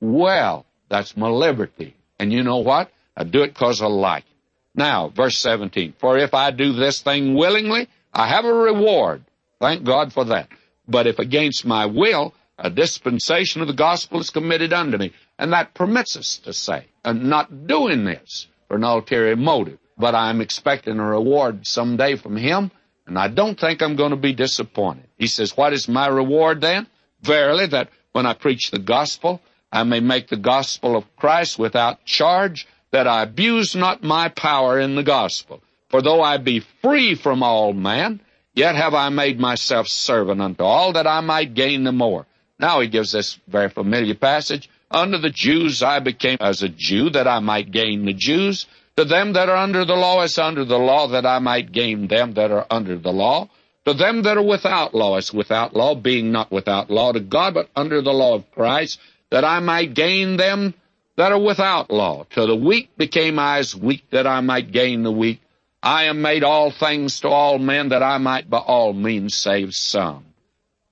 Well, 0.01 0.67
that's 0.89 1.17
my 1.17 1.29
liberty. 1.29 1.97
And 2.19 2.33
you 2.33 2.43
know 2.43 2.59
what? 2.59 2.91
I 3.17 3.25
do 3.25 3.43
it 3.43 3.55
because 3.55 3.81
I 3.81 3.87
like 3.87 4.25
it. 4.25 4.37
Now, 4.75 5.09
verse 5.09 5.39
17. 5.39 5.95
For 5.99 6.19
if 6.19 6.35
I 6.35 6.51
do 6.51 6.73
this 6.73 7.01
thing 7.01 7.35
willingly, 7.35 7.89
I 8.17 8.29
have 8.29 8.47
a 8.47 8.53
reward. 8.53 9.25
Thank 9.61 9.85
God 9.85 10.11
for 10.11 10.25
that. 10.25 10.49
But 10.89 11.07
if 11.07 11.19
against 11.19 11.67
my 11.67 11.85
will, 11.85 12.33
a 12.59 12.71
dispensation 12.71 13.61
of 13.61 13.69
the 13.69 13.75
gospel 13.75 14.21
is 14.21 14.31
committed 14.31 14.73
unto 14.73 14.97
me. 14.97 15.13
And 15.39 15.53
that 15.53 15.75
permits 15.75 16.17
us 16.17 16.39
to 16.45 16.55
say, 16.55 16.87
I'm 17.05 17.29
not 17.29 17.67
doing 17.67 18.07
this 18.07 18.47
for 18.69 18.77
an 18.77 18.85
ulterior 18.85 19.37
motive, 19.37 19.79
but 19.99 20.15
I'm 20.15 20.41
expecting 20.41 20.99
a 20.99 21.05
reward 21.05 21.67
someday 21.67 22.17
from 22.17 22.39
him, 22.39 22.71
and 23.07 23.19
I 23.19 23.29
don't 23.29 23.61
think 23.61 23.83
I'm 23.83 23.97
going 23.97 24.13
to 24.13 24.17
be 24.17 24.33
disappointed. 24.33 25.09
He 25.19 25.27
says, 25.27 25.55
what 25.55 25.75
is 25.75 25.87
my 25.87 26.07
reward 26.07 26.63
then? 26.63 26.87
Verily, 27.21 27.67
that 27.67 27.91
when 28.13 28.25
I 28.25 28.33
preach 28.33 28.71
the 28.71 28.79
gospel, 28.79 29.43
I 29.71 29.83
may 29.83 30.01
make 30.01 30.29
the 30.29 30.39
gospel 30.39 30.97
of 30.97 31.17
Christ 31.17 31.59
without 31.59 32.07
charge, 32.07 32.67
that 32.93 33.07
I 33.07 33.25
abuse 33.25 33.77
not 33.77 34.03
my 34.03 34.31
power 34.31 34.81
in 34.81 34.95
the 34.95 35.03
gospel. 35.03 35.61
For 35.97 36.03
though 36.03 36.21
I 36.21 36.37
be 36.37 36.61
free 36.83 37.15
from 37.15 37.43
all 37.43 37.73
men, 37.73 38.21
yet 38.55 38.75
have 38.75 38.93
I 38.93 39.09
made 39.09 39.41
myself 39.41 39.89
servant 39.89 40.43
unto 40.43 40.63
all 40.63 40.93
that 40.93 41.07
I 41.07 41.23
might 41.23 41.55
gain 41.55 41.85
the 41.85 41.93
more. 41.93 42.27
Now 42.59 42.81
he 42.81 42.89
gives 42.89 43.13
this 43.13 43.39
very 43.49 43.71
familiar 43.71 44.15
passage. 44.15 44.69
Under 44.91 45.17
the 45.17 45.31
Jews 45.31 45.83
I 45.83 46.01
became 46.01 46.37
as 46.39 46.63
a 46.63 46.69
Jew 46.69 47.09
that 47.17 47.27
I 47.27 47.39
might 47.39 47.71
gain 47.71 48.05
the 48.05 48.13
Jews. 48.13 48.67
To 48.99 49.07
them 49.07 49.33
that 49.33 49.49
are 49.49 49.57
under 49.57 49.87
the 49.87 49.95
law 49.95 50.21
as 50.21 50.37
under 50.37 50.67
the 50.67 50.79
law 50.79 51.09
that 51.09 51.25
I 51.25 51.39
might 51.39 51.73
gain 51.73 52.09
them 52.09 52.35
that 52.35 52.51
are 52.51 52.67
under 52.71 52.99
the 52.99 53.15
law. 53.15 53.49
To 53.87 53.95
them 53.95 54.21
that 54.25 54.37
are 54.37 54.43
without 54.43 54.95
law 54.95 55.17
as 55.17 55.33
without 55.33 55.75
law, 55.75 55.95
being 55.95 56.31
not 56.31 56.53
without 56.53 56.91
law 56.91 57.13
to 57.13 57.21
God, 57.21 57.55
but 57.55 57.71
under 57.75 58.03
the 58.03 58.13
law 58.13 58.35
of 58.35 58.51
Christ, 58.51 59.01
that 59.31 59.47
I 59.47 59.61
might 59.61 59.95
gain 59.95 60.37
them 60.37 60.75
that 61.17 61.33
are 61.33 61.41
without 61.41 61.91
law. 61.91 62.27
To 62.35 62.45
the 62.45 62.55
weak 62.55 62.91
became 62.99 63.39
I 63.39 63.61
as 63.61 63.75
weak 63.75 64.05
that 64.11 64.27
I 64.27 64.43
might 64.43 64.73
gain 64.73 65.03
the 65.03 65.11
weak. 65.11 65.41
I 65.83 66.05
am 66.05 66.23
made 66.23 66.43
all 66.43 66.71
things 66.71 67.21
to 67.21 67.29
all 67.29 67.59
men 67.59 67.91
that 67.91 68.03
I 68.03 68.19
might 68.19 68.49
by 68.51 68.59
all 68.59 68.93
means 68.93 69.35
save 69.35 69.75
some. 69.75 70.25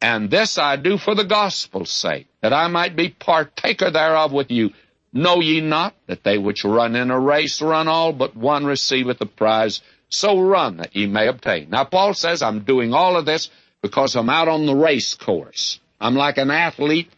And 0.00 0.30
this 0.30 0.58
I 0.58 0.76
do 0.76 0.98
for 0.98 1.14
the 1.14 1.24
gospel's 1.24 1.90
sake, 1.90 2.26
that 2.42 2.52
I 2.52 2.68
might 2.68 2.94
be 2.94 3.08
partaker 3.08 3.90
thereof 3.90 4.32
with 4.32 4.50
you. 4.50 4.70
Know 5.12 5.40
ye 5.40 5.60
not 5.60 5.94
that 6.06 6.24
they 6.24 6.38
which 6.38 6.64
run 6.64 6.96
in 6.96 7.10
a 7.10 7.18
race 7.18 7.62
run 7.62 7.88
all, 7.88 8.12
but 8.12 8.36
one 8.36 8.66
receiveth 8.66 9.18
the 9.18 9.26
prize? 9.26 9.80
So 10.10 10.40
run 10.40 10.76
that 10.76 10.94
ye 10.94 11.06
may 11.06 11.28
obtain. 11.28 11.70
Now 11.70 11.84
Paul 11.84 12.14
says, 12.14 12.42
I'm 12.42 12.60
doing 12.60 12.92
all 12.92 13.16
of 13.16 13.24
this 13.24 13.50
because 13.80 14.14
I'm 14.14 14.28
out 14.28 14.48
on 14.48 14.66
the 14.66 14.76
race 14.76 15.14
course. 15.14 15.80
I'm 16.00 16.14
like 16.14 16.36
an 16.36 16.50
athlete 16.50 17.10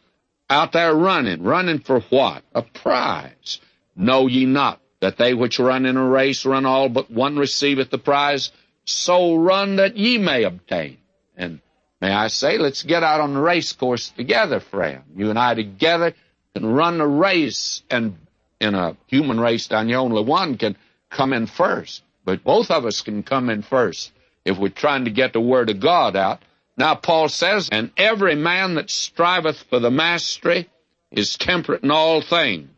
out 0.49 0.73
there 0.73 0.95
running. 0.95 1.43
Running 1.43 1.81
for 1.81 2.01
what? 2.11 2.43
A 2.55 2.63
prize. 2.63 3.61
Know 3.97 4.29
ye 4.29 4.45
not 4.45 4.81
that 5.01 5.17
they 5.19 5.35
which 5.35 5.59
run 5.59 5.87
in 5.87 5.97
a 5.97 6.09
race 6.09 6.45
run 6.45 6.67
all, 6.67 6.89
but 6.89 7.11
one 7.11 7.37
receiveth 7.37 7.91
the 7.91 7.99
prize? 7.99 8.51
So 8.85 9.37
run 9.37 9.77
that 9.77 9.97
ye 9.97 10.19
may 10.19 10.45
obtain. 10.45 10.99
And 11.37 11.61
May 12.01 12.13
I 12.13 12.29
say, 12.29 12.59
let's 12.59 12.83
get 12.83 13.03
out 13.03 13.21
on 13.21 13.35
the 13.35 13.41
race 13.41 13.73
course 13.73 14.11
together, 14.11 14.61
friend. 14.61 15.03
You 15.17 15.31
and 15.31 15.39
I 15.39 15.55
together 15.55 16.15
can 16.55 16.67
run 16.67 16.99
the 16.99 17.07
race, 17.07 17.83
and 17.91 18.19
in 18.61 18.75
a 18.75 18.97
human 19.07 19.41
race, 19.41 19.67
down 19.67 19.91
only 19.93 20.23
one 20.23 20.59
can 20.59 20.77
come 21.11 21.33
in 21.33 21.47
first. 21.47 22.03
But 22.25 22.45
both 22.45 22.71
of 22.71 22.85
us 22.85 23.01
can 23.01 23.23
come 23.23 23.49
in 23.49 23.63
first 23.63 24.13
if 24.45 24.59
we're 24.59 24.69
trying 24.69 25.07
to 25.07 25.11
get 25.11 25.33
the 25.33 25.41
Word 25.41 25.71
of 25.71 25.81
God 25.81 26.17
out. 26.17 26.43
Now, 26.77 26.95
Paul 26.95 27.29
says, 27.31 27.71
And 27.73 27.91
every 27.97 28.35
man 28.35 28.75
that 28.75 28.91
striveth 28.91 29.65
for 29.71 29.79
the 29.79 29.91
mastery 29.91 30.69
is 31.11 31.37
temperate 31.37 31.83
in 31.83 31.91
all 31.91 32.21
things. 32.21 32.69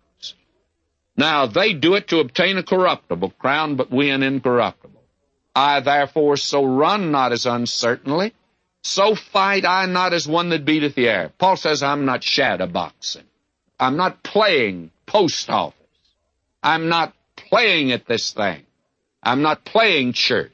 Now, 1.18 1.46
they 1.46 1.74
do 1.74 1.96
it 1.96 2.09
to 2.09 2.20
obtain 2.20 2.59
a 2.59 2.62
corruptible 2.62 3.31
crown, 3.40 3.74
but 3.74 3.90
we 3.90 4.09
an 4.11 4.22
incorruptible. 4.22 5.02
I 5.52 5.81
therefore 5.81 6.37
so 6.37 6.64
run 6.64 7.11
not 7.11 7.33
as 7.33 7.44
uncertainly, 7.44 8.33
so 8.85 9.16
fight 9.16 9.64
I 9.64 9.87
not 9.87 10.12
as 10.12 10.28
one 10.28 10.50
that 10.50 10.64
beateth 10.64 10.94
the 10.94 11.09
air. 11.09 11.33
Paul 11.37 11.57
says, 11.57 11.83
I'm 11.83 12.04
not 12.04 12.22
shadow 12.22 12.66
boxing. 12.66 13.24
I'm 13.81 13.96
not 13.96 14.22
playing 14.22 14.92
post 15.07 15.50
office. 15.50 15.74
I'm 16.62 16.88
not 16.88 17.14
playing 17.35 17.90
at 17.90 18.07
this 18.07 18.31
thing. 18.31 18.64
I'm 19.20 19.42
not 19.42 19.64
playing 19.64 20.12
church. 20.12 20.52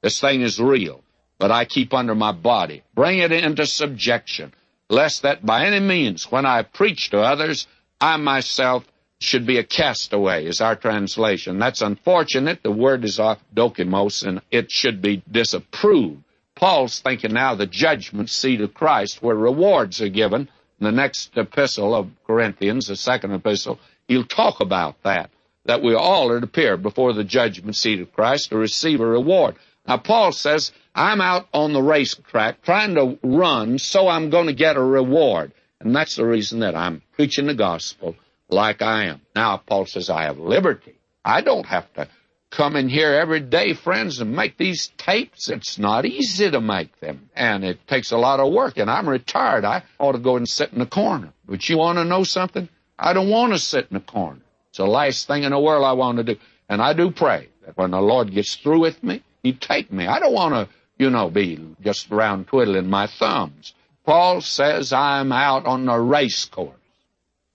This 0.00 0.18
thing 0.18 0.40
is 0.40 0.58
real, 0.58 1.02
but 1.38 1.50
I 1.50 1.66
keep 1.66 1.92
under 1.92 2.14
my 2.14 2.32
body. 2.32 2.82
Bring 2.94 3.18
it 3.18 3.30
into 3.30 3.66
subjection, 3.66 4.54
lest 4.88 5.22
that 5.22 5.44
by 5.44 5.66
any 5.66 5.80
means, 5.80 6.32
when 6.32 6.46
I 6.46 6.62
preach 6.62 7.10
to 7.10 7.20
others, 7.20 7.66
I 8.00 8.16
myself 8.16 8.86
should 9.20 9.46
be 9.46 9.58
a 9.58 9.64
castaway, 9.64 10.46
is 10.46 10.60
our 10.60 10.76
translation. 10.76 11.58
That's 11.58 11.82
unfortunate. 11.82 12.62
The 12.62 12.70
word 12.70 13.04
is 13.04 13.18
dokimos, 13.18 14.24
and 14.24 14.40
it 14.50 14.70
should 14.70 15.02
be 15.02 15.22
disapproved. 15.30 16.22
Paul's 16.54 17.00
thinking 17.00 17.34
now 17.34 17.54
the 17.54 17.66
judgment 17.66 18.30
seat 18.30 18.60
of 18.60 18.74
Christ 18.74 19.22
where 19.22 19.36
rewards 19.36 20.00
are 20.00 20.08
given. 20.08 20.48
In 20.80 20.84
the 20.84 20.92
next 20.92 21.36
epistle 21.36 21.94
of 21.94 22.10
Corinthians, 22.26 22.86
the 22.86 22.96
second 22.96 23.32
epistle, 23.32 23.80
he'll 24.06 24.24
talk 24.24 24.60
about 24.60 25.02
that, 25.02 25.30
that 25.64 25.82
we 25.82 25.94
all 25.94 26.30
are 26.30 26.40
to 26.40 26.46
appear 26.46 26.76
before 26.76 27.12
the 27.12 27.24
judgment 27.24 27.74
seat 27.74 28.00
of 28.00 28.12
Christ 28.12 28.50
to 28.50 28.56
receive 28.56 29.00
a 29.00 29.06
reward. 29.06 29.56
Now, 29.88 29.98
Paul 29.98 30.30
says, 30.30 30.70
I'm 30.94 31.20
out 31.20 31.48
on 31.52 31.72
the 31.72 31.82
racetrack 31.82 32.62
trying 32.62 32.94
to 32.94 33.18
run, 33.22 33.78
so 33.78 34.06
I'm 34.06 34.30
going 34.30 34.46
to 34.46 34.52
get 34.52 34.76
a 34.76 34.82
reward. 34.82 35.52
And 35.80 35.94
that's 35.94 36.16
the 36.16 36.26
reason 36.26 36.60
that 36.60 36.76
I'm 36.76 37.02
preaching 37.12 37.46
the 37.46 37.54
gospel 37.54 38.14
like 38.48 38.82
I 38.82 39.04
am. 39.06 39.20
Now, 39.34 39.58
Paul 39.58 39.86
says, 39.86 40.10
I 40.10 40.24
have 40.24 40.38
liberty. 40.38 40.94
I 41.24 41.40
don't 41.40 41.66
have 41.66 41.92
to 41.94 42.08
come 42.50 42.76
in 42.76 42.88
here 42.88 43.12
every 43.12 43.40
day, 43.40 43.74
friends, 43.74 44.20
and 44.20 44.34
make 44.34 44.56
these 44.56 44.90
tapes. 44.96 45.48
It's 45.48 45.78
not 45.78 46.06
easy 46.06 46.50
to 46.50 46.60
make 46.60 46.98
them, 47.00 47.28
and 47.34 47.64
it 47.64 47.86
takes 47.86 48.10
a 48.10 48.16
lot 48.16 48.40
of 48.40 48.52
work. 48.52 48.78
And 48.78 48.90
I'm 48.90 49.08
retired. 49.08 49.64
I 49.64 49.82
ought 49.98 50.12
to 50.12 50.18
go 50.18 50.36
and 50.36 50.48
sit 50.48 50.72
in 50.72 50.78
the 50.78 50.86
corner. 50.86 51.32
But 51.46 51.68
you 51.68 51.78
want 51.78 51.98
to 51.98 52.04
know 52.04 52.24
something? 52.24 52.68
I 52.98 53.12
don't 53.12 53.28
want 53.28 53.52
to 53.52 53.58
sit 53.58 53.88
in 53.90 53.94
the 53.94 54.00
corner. 54.00 54.40
It's 54.70 54.78
the 54.78 54.86
last 54.86 55.26
thing 55.26 55.44
in 55.44 55.52
the 55.52 55.60
world 55.60 55.84
I 55.84 55.92
want 55.92 56.18
to 56.18 56.24
do. 56.24 56.36
And 56.68 56.82
I 56.82 56.92
do 56.92 57.10
pray 57.10 57.48
that 57.64 57.76
when 57.76 57.90
the 57.90 58.00
Lord 58.00 58.32
gets 58.32 58.56
through 58.56 58.80
with 58.80 59.02
me, 59.02 59.22
He'd 59.42 59.60
take 59.60 59.92
me. 59.92 60.06
I 60.06 60.18
don't 60.18 60.32
want 60.32 60.54
to, 60.54 60.74
you 60.98 61.10
know, 61.10 61.30
be 61.30 61.58
just 61.82 62.10
around 62.10 62.48
twiddling 62.48 62.90
my 62.90 63.06
thumbs. 63.06 63.74
Paul 64.04 64.40
says 64.40 64.92
I'm 64.92 65.32
out 65.32 65.66
on 65.66 65.84
the 65.84 65.98
race 65.98 66.46
course, 66.46 66.77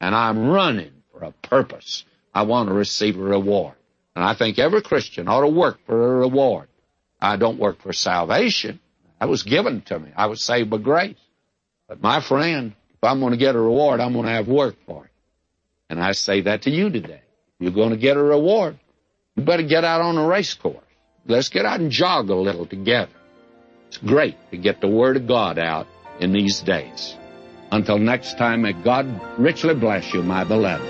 and 0.03 0.13
I'm 0.13 0.49
running 0.49 0.91
for 1.11 1.23
a 1.23 1.31
purpose. 1.31 2.03
I 2.33 2.41
want 2.43 2.67
to 2.67 2.73
receive 2.73 3.17
a 3.17 3.23
reward. 3.23 3.75
And 4.15 4.25
I 4.25 4.33
think 4.33 4.59
every 4.59 4.81
Christian 4.81 5.29
ought 5.29 5.41
to 5.41 5.47
work 5.47 5.79
for 5.85 5.95
a 5.95 6.19
reward. 6.19 6.67
I 7.21 7.37
don't 7.37 7.57
work 7.57 7.81
for 7.81 7.93
salvation. 7.93 8.81
That 9.19 9.29
was 9.29 9.43
given 9.43 9.81
to 9.83 9.97
me. 9.97 10.09
I 10.13 10.25
was 10.25 10.43
saved 10.43 10.69
by 10.69 10.79
grace. 10.79 11.15
But 11.87 12.01
my 12.01 12.19
friend, 12.19 12.73
if 12.95 13.01
I'm 13.01 13.21
going 13.21 13.31
to 13.31 13.37
get 13.37 13.55
a 13.55 13.59
reward, 13.61 14.01
I'm 14.01 14.11
going 14.11 14.25
to 14.25 14.31
have 14.33 14.49
work 14.49 14.75
for 14.85 15.05
it. 15.05 15.11
And 15.89 16.03
I 16.03 16.11
say 16.11 16.41
that 16.41 16.63
to 16.63 16.69
you 16.69 16.89
today. 16.89 17.21
You're 17.59 17.71
going 17.71 17.91
to 17.91 17.97
get 17.97 18.17
a 18.17 18.23
reward. 18.23 18.77
You 19.37 19.43
better 19.43 19.63
get 19.63 19.85
out 19.85 20.01
on 20.01 20.17
a 20.17 20.27
race 20.27 20.53
course. 20.53 20.83
Let's 21.25 21.47
get 21.47 21.65
out 21.65 21.79
and 21.79 21.89
jog 21.89 22.29
a 22.29 22.35
little 22.35 22.65
together. 22.65 23.13
It's 23.87 23.99
great 23.99 24.35
to 24.51 24.57
get 24.57 24.81
the 24.81 24.89
Word 24.89 25.15
of 25.15 25.27
God 25.27 25.57
out 25.57 25.87
in 26.19 26.33
these 26.33 26.59
days. 26.59 27.15
Until 27.73 27.97
next 27.97 28.37
time, 28.37 28.61
may 28.61 28.73
God 28.73 29.19
richly 29.39 29.73
bless 29.73 30.13
you, 30.13 30.21
my 30.21 30.43
beloved. 30.43 30.87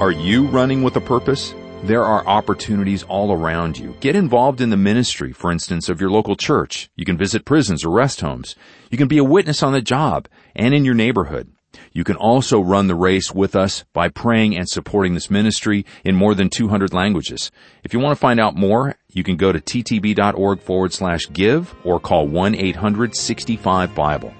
Are 0.00 0.10
you 0.10 0.46
running 0.46 0.82
with 0.82 0.96
a 0.96 1.00
purpose? 1.02 1.54
There 1.82 2.04
are 2.04 2.26
opportunities 2.26 3.02
all 3.02 3.32
around 3.32 3.76
you. 3.76 3.94
Get 4.00 4.16
involved 4.16 4.62
in 4.62 4.70
the 4.70 4.78
ministry, 4.78 5.32
for 5.34 5.52
instance, 5.52 5.90
of 5.90 6.00
your 6.00 6.10
local 6.10 6.36
church. 6.36 6.88
You 6.96 7.04
can 7.04 7.18
visit 7.18 7.44
prisons 7.44 7.84
or 7.84 7.90
rest 7.90 8.22
homes. 8.22 8.56
You 8.90 8.96
can 8.96 9.08
be 9.08 9.18
a 9.18 9.24
witness 9.24 9.62
on 9.62 9.74
the 9.74 9.82
job 9.82 10.26
and 10.54 10.72
in 10.72 10.86
your 10.86 10.94
neighborhood. 10.94 11.52
You 11.92 12.04
can 12.04 12.16
also 12.16 12.60
run 12.60 12.86
the 12.86 12.94
race 12.94 13.32
with 13.32 13.56
us 13.56 13.84
by 13.92 14.08
praying 14.08 14.56
and 14.56 14.68
supporting 14.68 15.14
this 15.14 15.30
ministry 15.30 15.84
in 16.04 16.14
more 16.14 16.34
than 16.34 16.50
200 16.50 16.92
languages. 16.92 17.50
If 17.84 17.92
you 17.92 18.00
want 18.00 18.16
to 18.16 18.20
find 18.20 18.40
out 18.40 18.56
more, 18.56 18.96
you 19.12 19.22
can 19.22 19.36
go 19.36 19.52
to 19.52 19.60
ttb.org 19.60 20.60
forward 20.60 20.92
slash 20.92 21.26
give 21.32 21.74
or 21.84 22.00
call 22.00 22.28
1-800-65-BIBLE. 22.28 24.34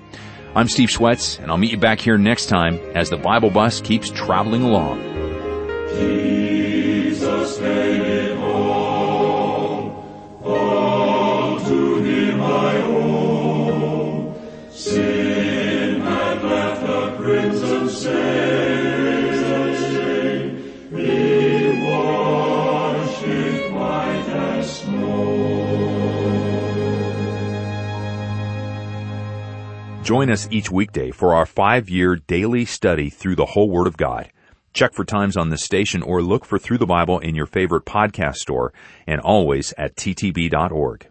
I'm 0.55 0.69
Steve 0.69 0.89
Schwetz, 0.89 1.39
and 1.39 1.51
I'll 1.51 1.59
meet 1.59 1.73
you 1.73 1.79
back 1.79 2.01
here 2.01 2.17
next 2.17 2.47
time 2.47 2.79
as 2.95 3.11
the 3.11 3.19
Bible 3.19 3.51
bus 3.51 3.81
keeps 3.81 4.11
traveling 4.11 4.63
along. 4.63 6.46
Join 30.07 30.31
us 30.31 30.47
each 30.53 30.71
weekday 30.71 31.11
for 31.11 31.35
our 31.35 31.47
five-year 31.47 32.15
daily 32.29 32.65
study 32.65 33.11
through 33.11 33.35
the 33.35 33.45
whole 33.45 33.69
Word 33.69 33.89
of 33.89 33.97
God. 33.97 34.31
Check 34.73 34.95
for 34.95 35.05
times 35.05 35.37
on 35.37 35.51
this 35.51 35.65
station 35.65 36.01
or 36.01 36.23
look 36.23 36.45
for 36.45 36.61
Through 36.61 36.79
the 36.79 36.87
Bible 36.87 37.19
in 37.19 37.35
your 37.35 37.47
favorite 37.47 37.85
podcast 37.85 38.37
store 38.37 38.73
and 39.09 39.21
always 39.21 39.75
at 39.77 39.97
ttb.org. 39.97 41.09